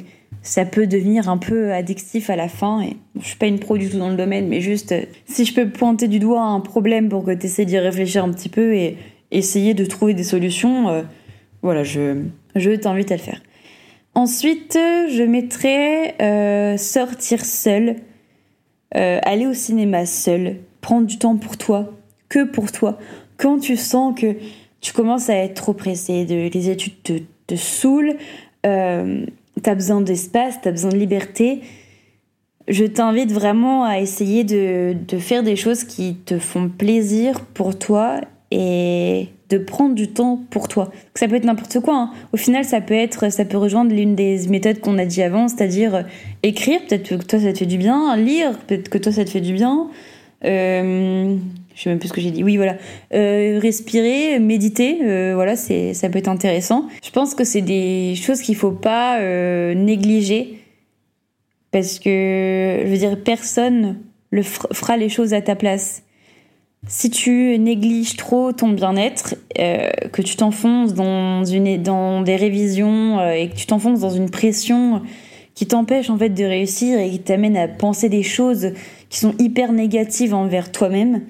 [0.48, 2.82] ça peut devenir un peu addictif à la fin.
[2.82, 5.44] Et je suis pas une pro du tout dans le domaine, mais juste euh, si
[5.44, 8.48] je peux pointer du doigt un problème pour que tu essaies d'y réfléchir un petit
[8.48, 8.98] peu et
[9.32, 11.02] essayer de trouver des solutions, euh,
[11.62, 12.24] voilà, je,
[12.56, 13.42] je t'invite à le faire.
[14.16, 17.98] Ensuite, je mettrai euh, sortir seul,
[18.92, 21.94] aller au cinéma seul, prendre du temps pour toi,
[22.30, 22.98] que pour toi.
[23.36, 24.38] Quand tu sens que
[24.80, 27.14] tu commences à être trop pressé, de, les études te,
[27.46, 28.16] te saoulent,
[29.62, 31.62] tu as besoin d'espace, tu as besoin de liberté,
[32.68, 38.20] je t'invite vraiment à essayer de, faire des choses qui te font plaisir pour toi
[38.52, 40.92] et de prendre du temps pour toi.
[41.16, 41.96] Ça peut être n'importe quoi.
[41.96, 42.12] Hein.
[42.34, 45.48] Au final, ça peut être, ça peut rejoindre l'une des méthodes qu'on a dit avant,
[45.48, 46.02] c'est-à-dire euh,
[46.44, 46.82] écrire.
[46.88, 48.58] Peut-être que toi ça te fait du bien, lire.
[48.68, 49.90] Peut-être que toi ça te fait du bien.
[50.46, 51.38] Euh,
[51.78, 52.44] je sais même plus ce que j'ai dit.
[52.44, 52.76] Oui, voilà.
[53.14, 56.88] Euh, respirer, méditer, euh, voilà, c'est, ça peut être intéressant.
[57.04, 60.60] Je pense que c'est des choses qu'il faut pas euh, négliger
[61.72, 64.00] parce que, je veux dire, personne
[64.32, 66.02] le fera les choses à ta place.
[66.88, 73.50] Si tu négliges trop ton bien-être, que tu t'enfonces dans, une, dans des révisions et
[73.50, 75.02] que tu t'enfonces dans une pression
[75.58, 78.74] qui t'empêche en fait de réussir et qui t'amène à penser des choses
[79.10, 81.24] qui sont hyper négatives envers toi-même,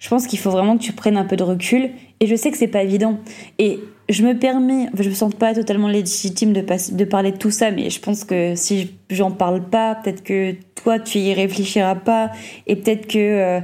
[0.00, 1.90] je pense qu'il faut vraiment que tu prennes un peu de recul.
[2.18, 3.20] Et je sais que c'est pas évident.
[3.60, 3.78] Et
[4.08, 6.64] je me permets, je me sens pas totalement légitime de,
[6.96, 10.56] de parler de tout ça, mais je pense que si j'en parle pas, peut-être que
[10.74, 12.32] toi tu y réfléchiras pas,
[12.66, 13.60] et peut-être que euh,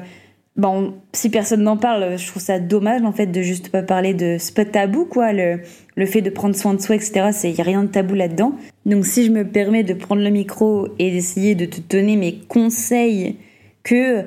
[0.57, 4.15] bon, si personne n'en parle, je trouve ça dommage en fait de juste pas parler
[4.15, 5.61] de ce pas tabou quoi, le,
[5.97, 7.29] le fait de prendre soin de soi, etc.
[7.33, 8.53] C'est y a rien de tabou là-dedans.
[8.85, 12.39] Donc si je me permets de prendre le micro et d'essayer de te donner mes
[12.49, 13.37] conseils
[13.83, 14.25] que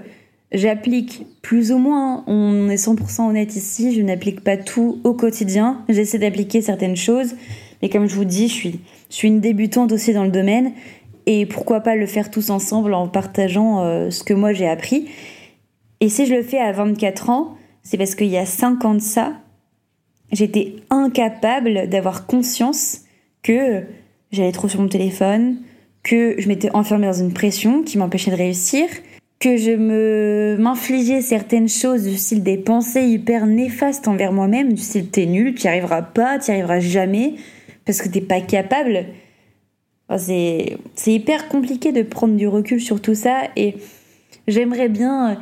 [0.52, 5.84] J'applique plus ou moins, on est 100% honnête ici, je n'applique pas tout au quotidien,
[5.90, 7.36] j'essaie d'appliquer certaines choses,
[7.82, 8.80] mais comme je vous dis, je suis,
[9.12, 10.72] je suis une débutante aussi dans le domaine,
[11.28, 15.10] et pourquoi pas le faire tous ensemble en partageant euh, ce que moi j'ai appris.
[16.02, 18.94] Et si je le fais à 24 ans, c'est parce qu'il y a 5 ans
[18.94, 19.34] de ça,
[20.32, 23.02] j'étais incapable d'avoir conscience
[23.44, 23.84] que
[24.32, 25.58] j'allais trop sur mon téléphone,
[26.04, 28.88] que je m'étais enfermée dans une pression qui m'empêchait de réussir,
[29.40, 34.82] que je me m'infligeais certaines choses du style des pensées hyper néfastes envers moi-même, du
[34.82, 37.36] style t'es nul, tu n'y arriveras pas, tu n'y arriveras jamais,
[37.86, 39.06] parce que t'es pas capable.
[40.18, 43.76] c'est hyper compliqué de prendre du recul sur tout ça et
[44.48, 45.40] j'aimerais bien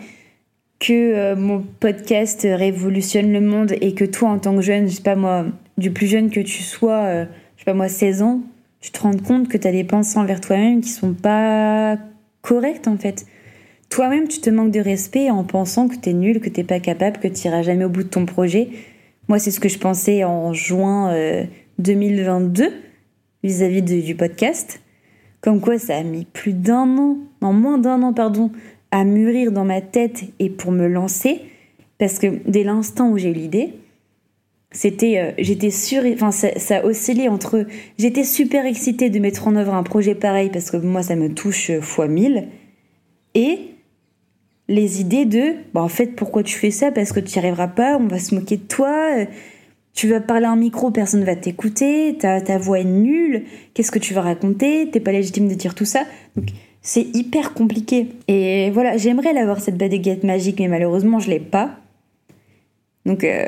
[0.79, 4.95] que euh, mon podcast révolutionne le monde et que toi en tant que jeune, je
[4.95, 5.45] sais pas moi,
[5.77, 8.41] du plus jeune que tu sois, euh, je sais pas moi, 16 ans,
[8.81, 11.97] tu te rends compte que tu as des pensées envers toi-même qui sont pas
[12.41, 13.25] correctes en fait
[13.89, 17.19] toi-même, tu te manques de respect en pensant que t'es nul, que t'es pas capable,
[17.19, 18.69] que tu iras jamais au bout de ton projet.
[19.27, 21.13] Moi, c'est ce que je pensais en juin
[21.79, 22.69] 2022 euh,
[23.43, 24.81] vis-à-vis du podcast.
[25.41, 28.51] Comme quoi, ça a mis plus d'un an, non, moins d'un an, pardon,
[28.91, 31.41] à mûrir dans ma tête et pour me lancer.
[31.97, 33.73] Parce que dès l'instant où j'ai eu l'idée,
[34.71, 37.65] c'était, euh, j'étais sûre, enfin, ça, ça oscillait entre,
[37.97, 41.33] j'étais super excitée de mettre en œuvre un projet pareil parce que moi, ça me
[41.33, 42.47] touche euh, fois mille.
[43.33, 43.59] Et
[44.67, 46.91] les idées de bah en fait pourquoi tu fais ça?
[46.91, 49.25] Parce que tu n'y arriveras pas on va se moquer de toi euh,
[49.93, 53.91] tu vas parler en micro personne ne va t'écouter ta, ta voix est nulle qu'est-ce
[53.91, 54.89] que tu vas raconter?
[54.91, 56.03] T'es pas légitime de dire tout ça
[56.87, 58.07] c'est hyper compliqué.
[58.29, 61.75] Et voilà j'aimerais l'avoir cette baguette magique mais malheureusement je l'ai pas.
[63.05, 63.45] Donc euh,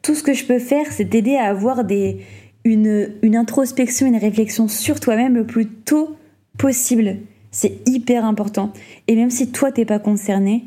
[0.00, 2.16] tout ce que je peux faire c'est t'aider à avoir des
[2.64, 6.16] une, une introspection une réflexion sur toi-même le plus tôt
[6.56, 7.18] possible.
[7.50, 8.72] C'est hyper important.
[9.06, 10.64] Et même si toi t'es pas concerné,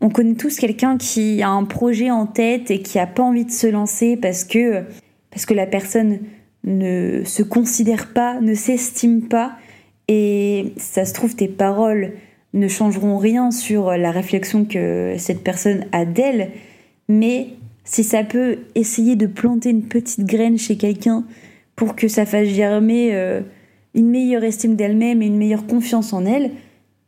[0.00, 3.44] on connaît tous quelqu'un qui a un projet en tête et qui a pas envie
[3.44, 4.82] de se lancer parce que
[5.30, 6.18] parce que la personne
[6.64, 9.56] ne se considère pas, ne s'estime pas
[10.08, 12.12] et ça se trouve tes paroles
[12.52, 16.50] ne changeront rien sur la réflexion que cette personne a d'elle,
[17.08, 17.48] mais
[17.84, 21.24] si ça peut essayer de planter une petite graine chez quelqu'un
[21.76, 23.40] pour que ça fasse germer euh,
[23.94, 26.50] une meilleure estime d'elle-même et une meilleure confiance en elle,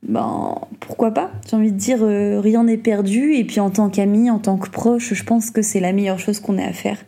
[0.02, 1.32] ben pourquoi pas?
[1.48, 3.34] J'ai envie de dire euh, rien n'est perdu.
[3.34, 6.18] Et puis en tant qu'ami, en tant que proche, je pense que c'est la meilleure
[6.18, 6.98] chose qu'on ait à faire.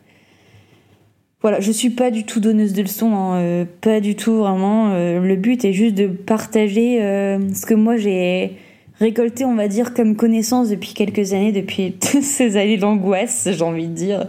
[1.42, 4.90] Voilà, je suis pas du tout donneuse de leçons, hein, euh, pas du tout vraiment.
[4.92, 8.56] Euh, le but est juste de partager ce que moi j'ai
[8.98, 13.62] récolté, on va dire, comme connaissance depuis quelques années, depuis toutes ces années d'angoisse, j'ai
[13.62, 14.26] envie de dire.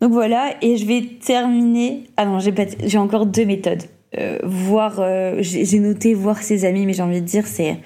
[0.00, 2.04] Donc voilà, et je vais terminer.
[2.16, 3.82] Ah non, j'ai encore deux méthodes.
[4.18, 7.76] Euh, voir, euh, j'ai noté voir ses amis, mais j'ai envie de dire c'est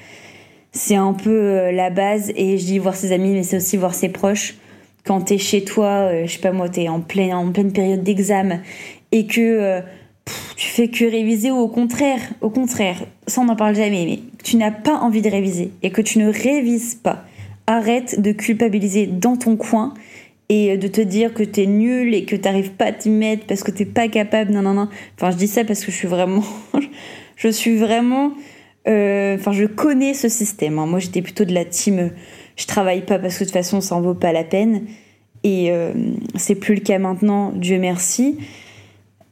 [0.72, 2.32] c'est un peu euh, la base.
[2.36, 4.54] Et je dis voir ses amis, mais c'est aussi voir ses proches.
[5.04, 8.60] Quand t'es chez toi, je sais pas moi, t'es en pleine en pleine période d'examen
[9.12, 9.82] et que
[10.56, 14.18] tu fais que réviser ou au contraire, au contraire, ça on n'en parle jamais, mais
[14.44, 17.24] tu n'as pas envie de réviser et que tu ne révises pas.
[17.66, 19.94] Arrête de culpabiliser dans ton coin
[20.50, 23.62] et de te dire que t'es nul et que t'arrives pas à t'y mettre parce
[23.62, 24.88] que t'es pas capable, non, non, non.
[25.16, 26.42] Enfin, je dis ça parce que je suis vraiment,
[27.36, 28.32] je suis vraiment,
[28.88, 30.80] euh, enfin, je connais ce système.
[30.80, 30.86] Hein.
[30.86, 32.10] Moi, j'étais plutôt de la team,
[32.56, 34.82] je travaille pas parce que de toute façon, ça en vaut pas la peine.
[35.42, 35.92] Et euh,
[36.34, 38.36] c'est plus le cas maintenant, Dieu merci.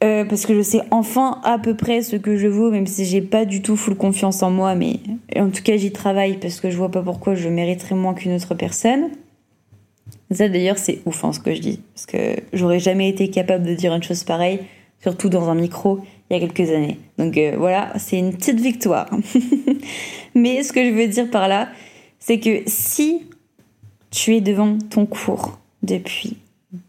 [0.01, 3.03] Euh, parce que je sais enfin à peu près ce que je vaux, même si
[3.03, 5.01] j'ai pas du tout full confiance en moi, mais
[5.35, 8.33] en tout cas j'y travaille parce que je vois pas pourquoi je mériterais moins qu'une
[8.33, 9.09] autre personne.
[10.31, 13.65] Ça d'ailleurs c'est ouf hein, ce que je dis, parce que j'aurais jamais été capable
[13.65, 14.59] de dire une chose pareille,
[15.01, 16.97] surtout dans un micro il y a quelques années.
[17.17, 19.09] Donc euh, voilà, c'est une petite victoire.
[20.33, 21.67] Mais ce que je veux dire par là,
[22.19, 23.23] c'est que si
[24.11, 26.37] tu es devant ton cours depuis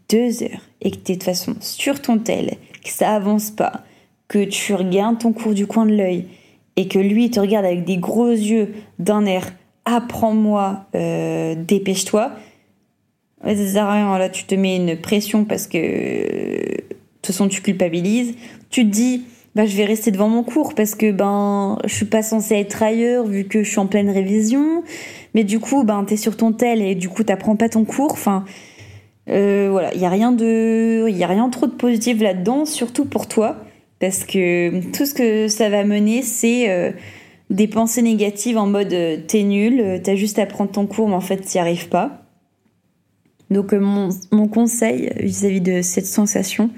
[0.09, 3.51] deux heures et que tu es de toute façon sur ton tel, que ça avance
[3.51, 3.83] pas,
[4.27, 6.27] que tu regardes ton cours du coin de l'œil
[6.75, 9.51] et que lui te regarde avec des gros yeux d'un air
[9.85, 12.31] apprends-moi, euh, dépêche-toi,
[13.43, 14.17] ça sert à rien.
[14.17, 16.83] Là, tu te mets une pression parce que de
[17.21, 18.35] toute façon, tu culpabilises.
[18.69, 19.23] Tu te dis,
[19.55, 22.83] bah, je vais rester devant mon cours parce que ben, je suis pas censée être
[22.83, 24.83] ailleurs vu que je suis en pleine révision.
[25.33, 28.11] Mais du coup, ben, t'es sur ton tel et du coup, t'apprends pas ton cours.
[28.11, 28.45] Enfin,
[29.29, 33.05] Euh, voilà, il n'y a rien de, il a rien trop de positif là-dedans, surtout
[33.05, 33.55] pour toi,
[33.99, 36.91] parce que tout ce que ça va mener, c'est euh,
[37.51, 41.15] des pensées négatives en mode euh, t'es nul, t'as juste à prendre ton cours, mais
[41.15, 42.23] en fait t'y arrives pas.
[43.51, 46.71] Donc mon, mon conseil vis-à-vis de cette sensation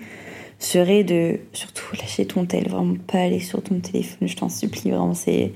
[0.59, 4.91] serait de surtout lâcher ton tel, vraiment pas aller sur ton téléphone, je t'en supplie,
[4.91, 5.53] vraiment c'est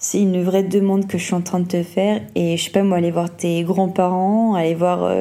[0.00, 2.70] c'est une vraie demande que je suis en train de te faire et je sais
[2.70, 5.12] pas moi aller voir tes grands-parents, aller voir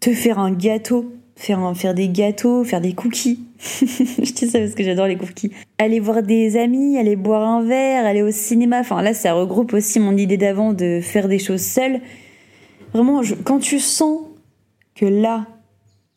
[0.00, 3.40] te faire un gâteau, faire, faire des gâteaux, faire des cookies.
[3.58, 5.50] je dis ça parce que j'adore les cookies.
[5.78, 8.80] Aller voir des amis, aller boire un verre, aller au cinéma.
[8.80, 12.00] Enfin là, ça regroupe aussi mon idée d'avant de faire des choses seule.
[12.92, 14.20] Vraiment, quand tu sens
[14.94, 15.46] que là,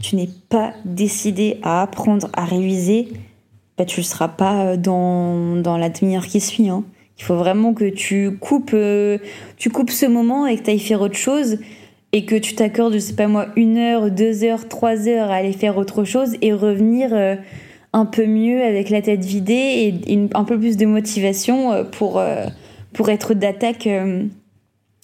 [0.01, 3.07] tu n'es pas décidé à apprendre à réviser,
[3.77, 6.69] bah, tu ne seras pas dans, dans la demi-heure qui suit.
[6.69, 6.83] Hein.
[7.17, 9.17] Il faut vraiment que tu coupes, euh,
[9.57, 11.57] tu coupes ce moment et que tu ailles faire autre chose
[12.13, 15.35] et que tu t'accordes, je sais pas moi, une heure, deux heures, trois heures à
[15.35, 17.35] aller faire autre chose et revenir euh,
[17.91, 22.21] un peu mieux avec la tête vidée et un peu plus de motivation euh, pour,
[22.93, 23.89] pour être d'attaque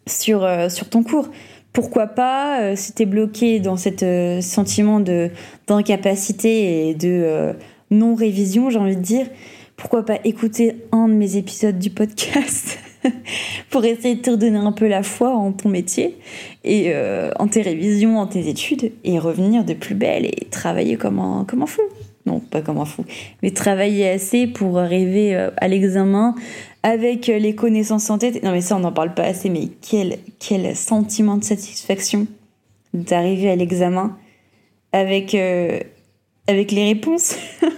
[0.08, 1.30] sur, sur ton cours.
[1.74, 7.56] Pourquoi pas, si t'es bloqué dans ce sentiment d'incapacité et de
[7.90, 9.26] non-révision, j'ai envie de dire,
[9.84, 12.80] pourquoi pas écouter un de mes épisodes du podcast
[13.70, 16.18] pour essayer de te redonner un peu la foi en ton métier
[16.64, 20.96] et euh, en tes révisions, en tes études et revenir de plus belle et travailler
[20.96, 21.82] comme un, comme un fou.
[22.26, 23.04] Non, pas comme un fou,
[23.42, 26.34] mais travailler assez pour arriver euh, à l'examen
[26.84, 28.42] avec les connaissances en tête.
[28.42, 32.28] Non, mais ça, on n'en parle pas assez, mais quel, quel sentiment de satisfaction
[32.94, 34.18] d'arriver à l'examen
[34.94, 35.78] avec, euh,
[36.48, 37.36] avec les réponses.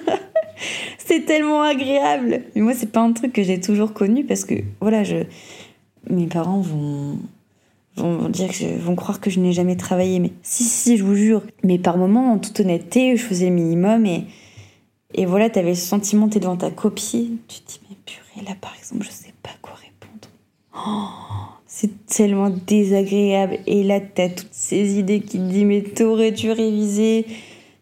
[1.06, 2.42] c'est tellement agréable.
[2.56, 5.18] Mais moi, c'est pas un truc que j'ai toujours connu parce que, voilà, je...
[6.10, 7.18] mes parents vont,
[7.96, 10.20] vont dire que vont croire que je n'ai jamais travaillé.
[10.20, 11.44] Mais si, si, je vous jure.
[11.64, 14.26] Mais par moments, en toute honnêteté, je faisais le minimum et,
[15.14, 17.38] et voilà, t'avais ce sentiment, t'es devant ta copie.
[17.48, 20.28] Tu te dis, mais purée, là, par exemple, je sais pas quoi répondre.
[20.76, 23.60] Oh, c'est tellement désagréable.
[23.68, 27.28] Et là, t'as toutes ces idées qui te disent, mais t'aurais dû réviser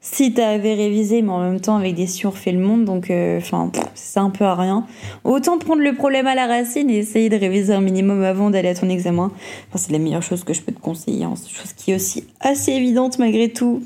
[0.06, 3.72] si t'avais révisé, mais en même temps avec des si le monde, donc euh, enfin
[3.96, 4.86] c'est un peu à rien.
[5.24, 8.68] Autant prendre le problème à la racine et essayer de réviser un minimum avant d'aller
[8.68, 9.32] à ton examen.
[9.76, 11.34] C'est la meilleure chose que je peux te conseiller, hein.
[11.36, 13.82] chose qui est aussi assez évidente malgré tout.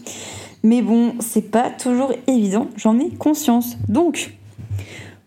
[0.63, 3.77] Mais bon, c'est pas toujours évident, j'en ai conscience.
[3.87, 4.33] Donc,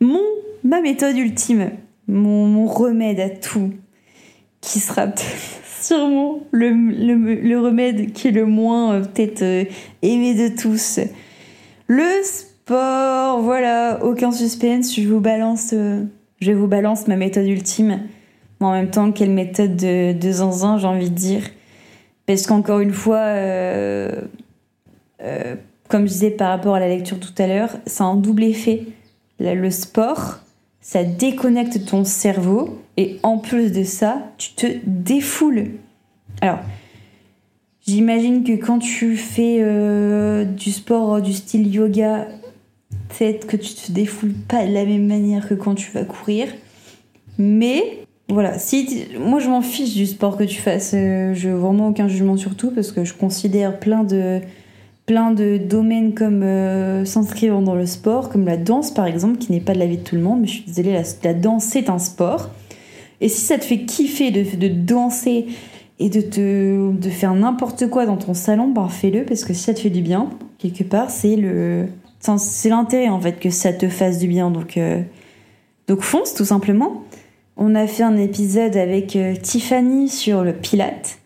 [0.00, 0.20] mon
[0.64, 1.70] ma méthode ultime,
[2.08, 3.70] mon, mon remède à tout,
[4.60, 5.06] qui sera
[5.90, 9.64] sûrement le, le, remède qui est le moins euh, peut-être euh,
[10.02, 11.00] aimé de tous.
[11.88, 16.04] Le sport, voilà, aucun suspense, je vous balance, euh,
[16.40, 18.02] je vous balance ma méthode ultime.
[18.60, 21.42] Mais en même temps, quelle méthode de, de zinzin, j'ai envie de dire.
[22.26, 23.24] Parce qu'encore une fois,
[25.88, 28.84] comme je disais par rapport à la lecture tout à l'heure, c'est un double effet.
[29.40, 30.38] le sport,
[30.80, 35.70] ça déconnecte ton cerveau et en plus de ça, tu te défoules.
[36.42, 36.58] Alors,
[37.86, 42.28] j'imagine que quand tu fais euh, du sport du style yoga,
[43.08, 46.48] peut-être que tu te défoules pas de la même manière que quand tu vas courir.
[47.38, 48.52] Mais voilà,
[49.18, 52.54] moi je m'en fiche du sport que tu fasses, euh, je vraiment aucun jugement sur
[52.54, 54.42] tout parce que je considère plein de
[55.06, 59.52] plein de domaines comme euh, s'inscrire dans le sport, comme la danse par exemple, qui
[59.52, 61.64] n'est pas de la vie de tout le monde, mais je suis désolée, la, danse
[61.64, 62.50] c'est un sport.
[63.20, 65.46] Et si ça te fait kiffer de, danser
[65.98, 69.62] et de, te, de faire n'importe quoi dans ton salon, ben fais-le parce que si
[69.64, 71.86] ça te fait du bien, quelque part, c'est le
[72.36, 74.50] c'est l'intérêt en fait que ça te fasse du bien.
[74.50, 75.02] Donc, euh,
[75.88, 77.04] donc fonce tout simplement.
[77.56, 81.18] On a fait un épisode avec euh, Tiffany sur le pilate.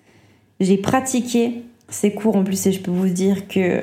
[0.61, 3.83] J'ai pratiqué c'est court en plus et je peux vous dire que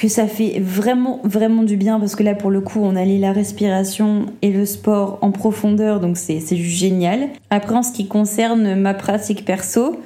[0.00, 3.18] que ça fait vraiment vraiment du bien parce que là pour le coup on allie
[3.18, 7.28] la respiration et le sport en profondeur donc c'est génial.
[7.50, 10.00] Après en ce qui concerne ma pratique perso,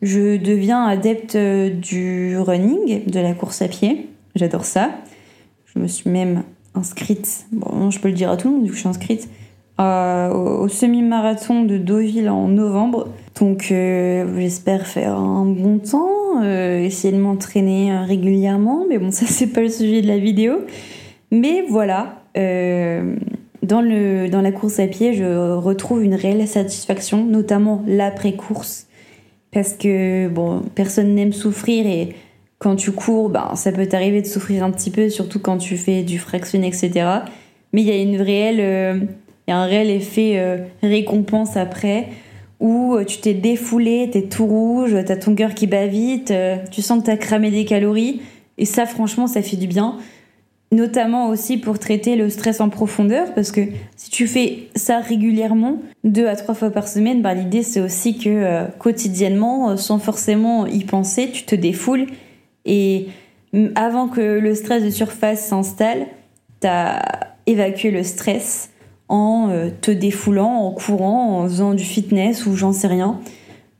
[0.00, 4.08] je deviens adepte du running, de la course à pied.
[4.36, 4.90] J'adore ça.
[5.74, 6.44] Je me suis même
[6.76, 9.28] inscrite, bon je peux le dire à tout le monde vu que je suis inscrite,
[9.78, 13.08] au, semi-marathon de Deauville en novembre.
[13.38, 19.10] Donc euh, j'espère faire un bon temps, euh, essayer de m'entraîner euh, régulièrement, mais bon
[19.12, 20.60] ça c'est pas le sujet de la vidéo.
[21.30, 27.82] Mais voilà, dans, le, dans la course à pied, je retrouve une réelle satisfaction, notamment
[27.88, 28.86] l'après-course,
[29.50, 32.14] parce que bon, personne n'aime souffrir et
[32.58, 35.76] quand tu cours, ben, ça peut t'arriver de souffrir un petit peu, surtout quand tu
[35.76, 37.06] fais du fractionné, etc.
[37.72, 39.08] Mais il y a une réelle
[39.46, 42.08] il y a un réel effet euh, récompense après
[42.58, 46.32] où tu t'es défoulé, t'es tout rouge, t'as ton cœur qui bat vite,
[46.70, 48.22] tu sens que t'as cramé des calories.
[48.56, 49.98] Et ça, franchement, ça fait du bien.
[50.72, 53.60] Notamment aussi pour traiter le stress en profondeur, parce que
[53.94, 58.18] si tu fais ça régulièrement, deux à trois fois par semaine, bah, l'idée c'est aussi
[58.18, 62.06] que euh, quotidiennement, euh, sans forcément y penser, tu te défoules.
[62.64, 63.06] Et
[63.76, 66.06] avant que le stress de surface s'installe,
[66.60, 68.70] tu as évacué le stress
[69.08, 73.20] en euh, te défoulant, en courant, en faisant du fitness ou j'en sais rien.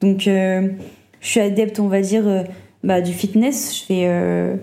[0.01, 0.70] Donc je
[1.20, 2.45] suis adepte, on va dire,
[2.85, 3.77] bah, du fitness.
[3.77, 4.59] Je fais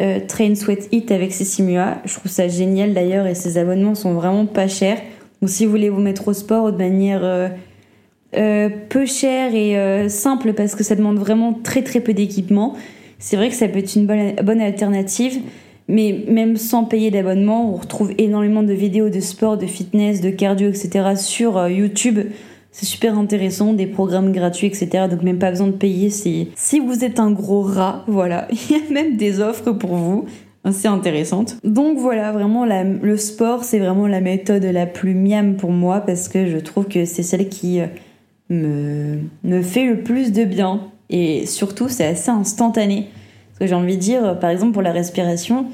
[0.00, 1.98] euh, Train Sweat Eat avec Cécimua.
[2.04, 4.98] Je trouve ça génial d'ailleurs et ces abonnements sont vraiment pas chers.
[5.40, 7.48] Donc si vous voulez vous mettre au sport de manière euh,
[8.36, 12.74] euh, peu chère et simple parce que ça demande vraiment très très peu d'équipement,
[13.18, 15.40] c'est vrai que ça peut être une bonne alternative.
[15.88, 20.30] Mais même sans payer d'abonnement, on retrouve énormément de vidéos de sport, de fitness, de
[20.30, 21.16] cardio, etc.
[21.16, 22.20] sur YouTube.
[22.74, 25.06] C'est super intéressant, des programmes gratuits, etc.
[25.08, 28.02] Donc même pas besoin de payer si, si vous êtes un gros rat.
[28.08, 30.24] Voilà, il y a même des offres pour vous
[30.64, 31.56] assez intéressantes.
[31.62, 36.28] Donc voilà, vraiment le sport, c'est vraiment la méthode la plus miam pour moi parce
[36.28, 37.86] que je trouve que c'est celle qui euh,
[38.48, 40.80] me, me fait le plus de bien.
[41.10, 43.08] Et surtout, c'est assez instantané.
[43.54, 45.66] Parce que j'ai envie de dire, par exemple, pour la respiration,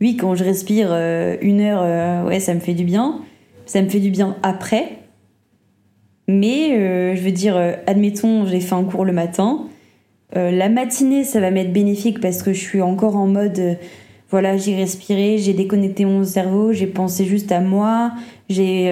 [0.00, 3.20] oui, quand je respire euh, une heure, euh, ouais, ça me fait du bien.
[3.66, 4.98] Ça me fait du bien après,
[6.28, 7.56] mais euh, je veux dire,
[7.86, 9.66] admettons, j'ai fait un cours le matin.
[10.34, 13.78] La matinée, ça va m'être bénéfique parce que je suis encore en mode,
[14.34, 18.10] voilà, j'ai respiré, j'ai déconnecté mon cerveau, j'ai pensé juste à moi,
[18.48, 18.90] j'ai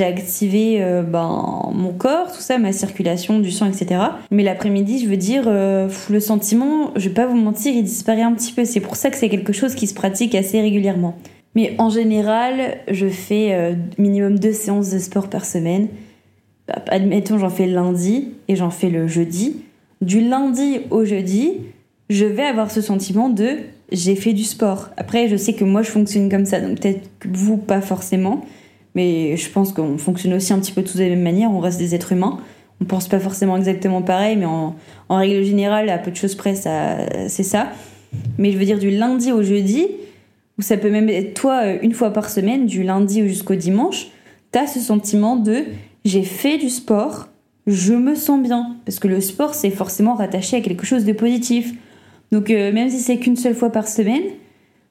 [0.00, 4.00] activé ben, mon corps, tout ça, ma circulation du sang, etc.
[4.32, 8.32] Mais l'après-midi, je veux dire, le sentiment, je vais pas vous mentir, il disparaît un
[8.32, 8.64] petit peu.
[8.64, 11.16] C'est pour ça que c'est quelque chose qui se pratique assez régulièrement.
[11.54, 15.86] Mais en général, je fais minimum deux séances de sport par semaine
[16.68, 19.62] admettons j'en fais lundi et j'en fais le jeudi,
[20.00, 21.52] du lundi au jeudi,
[22.10, 23.56] je vais avoir ce sentiment de
[23.92, 24.90] j'ai fait du sport.
[24.96, 28.44] Après, je sais que moi je fonctionne comme ça, donc peut-être que vous pas forcément,
[28.94, 31.60] mais je pense qu'on fonctionne aussi un petit peu tous de la même manière, on
[31.60, 32.40] reste des êtres humains.
[32.80, 34.74] On pense pas forcément exactement pareil, mais en,
[35.08, 37.68] en règle générale, à peu de choses près, c'est ça.
[38.36, 39.86] Mais je veux dire du lundi au jeudi,
[40.58, 44.08] ou ça peut même être toi une fois par semaine, du lundi jusqu'au dimanche,
[44.52, 45.64] tu as ce sentiment de
[46.04, 47.28] j'ai fait du sport,
[47.66, 48.76] je me sens bien.
[48.84, 51.72] Parce que le sport, c'est forcément rattaché à quelque chose de positif.
[52.32, 54.22] Donc euh, même si c'est qu'une seule fois par semaine,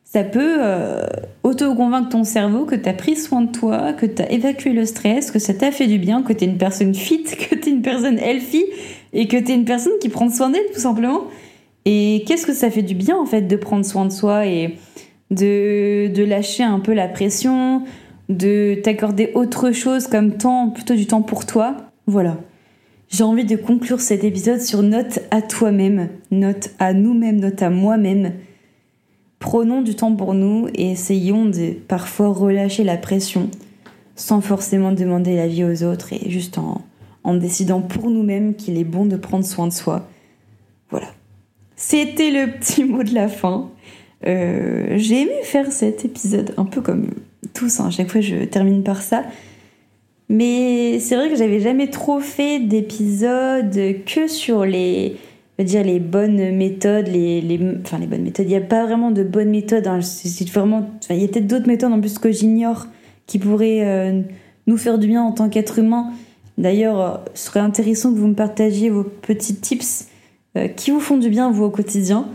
[0.03, 1.05] ça peut euh,
[1.43, 4.85] auto-convaincre ton cerveau que tu as pris soin de toi, que tu as évacué le
[4.85, 7.69] stress, que ça t'a fait du bien, que tu es une personne fit, que tu
[7.69, 8.65] es une personne healthy
[9.13, 11.23] et que tu es une personne qui prend soin d'elle tout simplement.
[11.85, 14.75] Et qu'est-ce que ça fait du bien en fait de prendre soin de soi et
[15.31, 17.83] de, de lâcher un peu la pression,
[18.29, 21.75] de t'accorder autre chose comme temps, plutôt du temps pour toi?
[22.07, 22.37] Voilà.
[23.09, 27.69] J'ai envie de conclure cet épisode sur note à toi-même, note à nous-mêmes, note à
[27.69, 28.33] moi-même.
[29.39, 33.49] Prenons du temps pour nous et essayons de parfois relâcher la pression
[34.15, 36.81] sans forcément demander l'avis aux autres et juste en,
[37.23, 40.07] en décidant pour nous-mêmes qu'il est bon de prendre soin de soi.
[40.89, 41.07] Voilà.
[41.75, 43.69] C'était le petit mot de la fin.
[44.25, 47.11] Euh, j'ai aimé faire cet épisode un peu comme
[47.53, 49.23] tous, hein, à chaque fois je termine par ça.
[50.29, 55.17] Mais c'est vrai que j'avais jamais trop fait d'épisodes que sur les,
[55.59, 58.45] dire les bonnes méthodes, les, les, enfin les bonnes méthodes.
[58.47, 59.87] Il n'y a pas vraiment de bonnes méthodes.
[59.87, 59.99] Hein.
[60.51, 62.87] vraiment, il y a peut-être d'autres méthodes en plus que j'ignore
[63.27, 64.21] qui pourraient euh,
[64.67, 66.11] nous faire du bien en tant qu'être humain.
[66.57, 70.07] D'ailleurs, euh, ce serait intéressant que vous me partagiez vos petits tips
[70.57, 72.27] euh, qui vous font du bien vous au quotidien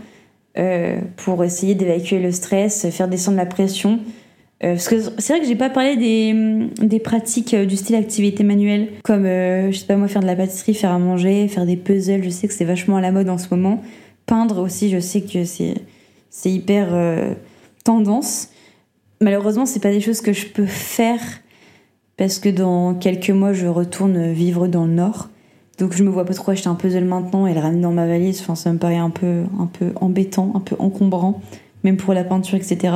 [1.15, 4.01] pour essayer d'évacuer le stress, faire descendre la pression.
[4.63, 7.95] Euh, parce que c'est vrai que j'ai pas parlé des, des pratiques euh, du style
[7.95, 11.47] activité manuelle, comme, euh, je sais pas moi, faire de la pâtisserie, faire à manger,
[11.47, 13.81] faire des puzzles, je sais que c'est vachement à la mode en ce moment.
[14.27, 15.73] Peindre aussi, je sais que c'est,
[16.29, 16.89] c'est hyper
[17.83, 18.49] tendance.
[19.19, 21.19] Malheureusement, c'est pas des choses que je peux faire
[22.17, 25.29] parce que dans quelques mois, je retourne vivre dans le Nord.
[25.79, 28.05] Donc je me vois pas trop acheter un puzzle maintenant et le ramener dans ma
[28.05, 28.45] valise.
[28.53, 31.41] Ça me paraît un peu, un peu embêtant, un peu encombrant,
[31.83, 32.93] même pour la peinture, etc.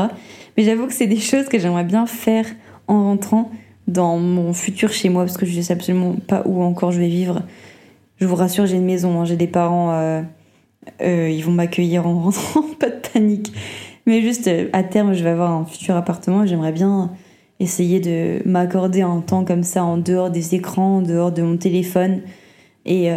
[0.57, 2.45] Mais j'avoue que c'est des choses que j'aimerais bien faire
[2.87, 3.51] en rentrant
[3.87, 6.99] dans mon futur chez moi parce que je ne sais absolument pas où encore je
[6.99, 7.43] vais vivre.
[8.17, 10.21] Je vous rassure, j'ai une maison, hein, j'ai des parents, euh,
[11.01, 13.51] euh, ils vont m'accueillir en rentrant, pas de panique.
[14.05, 17.11] Mais juste euh, à terme, je vais avoir un futur appartement j'aimerais bien
[17.59, 21.57] essayer de m'accorder un temps comme ça en dehors des écrans, en dehors de mon
[21.57, 22.21] téléphone
[22.85, 23.09] et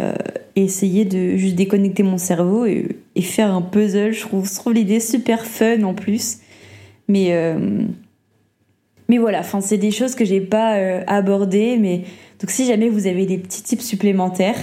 [0.55, 4.13] essayer de juste déconnecter mon cerveau et, faire un puzzle.
[4.13, 6.39] Je trouve, trouve l'idée super fun en plus.
[7.07, 7.83] Mais, euh,
[9.09, 11.77] Mais voilà, enfin, c'est des choses que j'ai pas euh, abordées.
[11.77, 12.03] Mais
[12.39, 14.59] donc, si jamais vous avez des petits tips supplémentaires,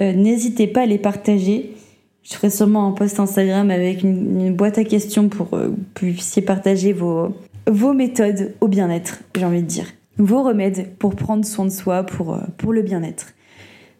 [0.00, 1.74] euh, n'hésitez pas à les partager.
[2.22, 6.12] Je ferai sûrement un post Instagram avec une, boîte à questions pour euh, que vous
[6.12, 7.34] puissiez partager vos,
[7.66, 9.86] vos méthodes au bien-être, j'ai envie de dire.
[10.18, 13.34] Vos remèdes pour prendre soin de soi, pour, pour le bien-être.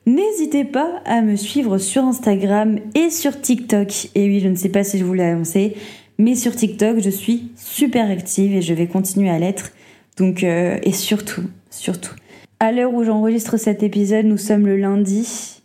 [0.09, 4.09] N'hésitez pas à me suivre sur Instagram et sur TikTok.
[4.15, 5.77] Et oui, je ne sais pas si je vous l'ai annoncé,
[6.17, 9.73] mais sur TikTok, je suis super active et je vais continuer à l'être.
[10.17, 12.15] Donc, euh, et surtout, surtout,
[12.59, 15.61] à l'heure où j'enregistre cet épisode, nous sommes le lundi.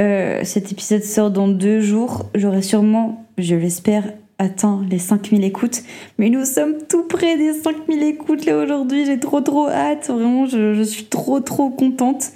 [0.00, 2.30] Euh, cet épisode sort dans deux jours.
[2.36, 4.04] J'aurai sûrement, je l'espère,
[4.38, 5.82] atteint les 5000 écoutes.
[6.18, 9.04] Mais nous sommes tout près des 5000 écoutes là aujourd'hui.
[9.04, 10.10] J'ai trop trop hâte.
[10.10, 12.30] Vraiment, je, je, suis trop trop contente.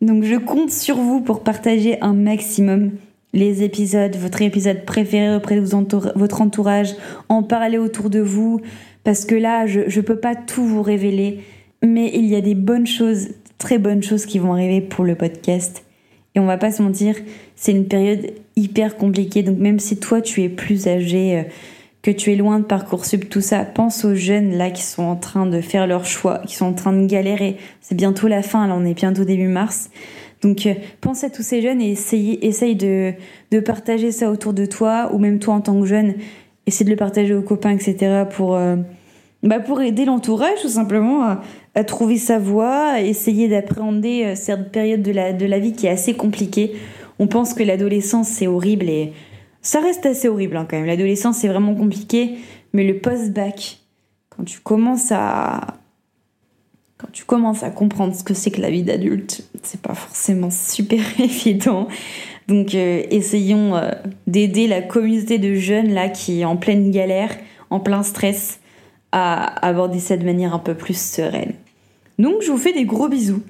[0.00, 2.92] Donc je compte sur vous pour partager un maximum
[3.32, 6.94] les épisodes, votre épisode préféré auprès de votre entourage,
[7.28, 8.60] en parler autour de vous,
[9.04, 11.40] parce que là, je ne peux pas tout vous révéler,
[11.82, 13.28] mais il y a des bonnes choses,
[13.58, 15.84] très bonnes choses qui vont arriver pour le podcast.
[16.34, 17.16] Et on va pas se mentir,
[17.56, 21.42] c'est une période hyper compliquée, donc même si toi tu es plus âgé, euh,
[22.02, 25.16] que tu es loin de Parcoursup, tout ça, pense aux jeunes là qui sont en
[25.16, 27.56] train de faire leur choix, qui sont en train de galérer.
[27.80, 29.90] C'est bientôt la fin, là on est bientôt début mars.
[30.42, 33.14] Donc euh, pense à tous ces jeunes et essaye, essaye de,
[33.60, 36.14] partager ça autour de toi, ou même toi en tant que jeune,
[36.66, 38.24] essaye de le partager aux copains, etc.
[38.30, 38.76] pour, euh,
[39.42, 41.40] bah pour aider l'entourage tout simplement à,
[41.74, 45.72] à, trouver sa voie, à essayer d'appréhender euh, cette période de la, de la vie
[45.72, 46.76] qui est assez compliquée.
[47.18, 49.12] On pense que l'adolescence c'est horrible et
[49.68, 50.86] ça reste assez horrible hein, quand même.
[50.86, 52.38] L'adolescence c'est vraiment compliqué,
[52.72, 53.80] mais le post-bac,
[54.30, 55.76] quand tu commences à
[57.74, 61.86] comprendre ce que c'est que la vie d'adulte, c'est pas forcément super évident.
[62.46, 63.90] Donc euh, essayons euh,
[64.26, 67.36] d'aider la communauté de jeunes là qui est en pleine galère,
[67.68, 68.60] en plein stress,
[69.12, 71.52] à aborder ça de manière un peu plus sereine.
[72.18, 73.42] Donc je vous fais des gros bisous.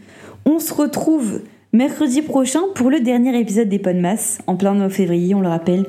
[0.46, 1.42] On se retrouve
[1.72, 5.84] mercredi prochain pour le dernier épisode des Podmas, en plein mois février, on le rappelle.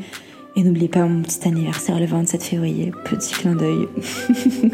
[0.56, 3.88] Et n'oubliez pas mon petit anniversaire le 27 février, petit clin d'œil.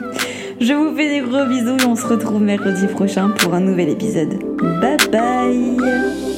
[0.59, 3.89] Je vous fais des gros bisous et on se retrouve mercredi prochain pour un nouvel
[3.89, 4.39] épisode.
[4.57, 6.34] Bye bye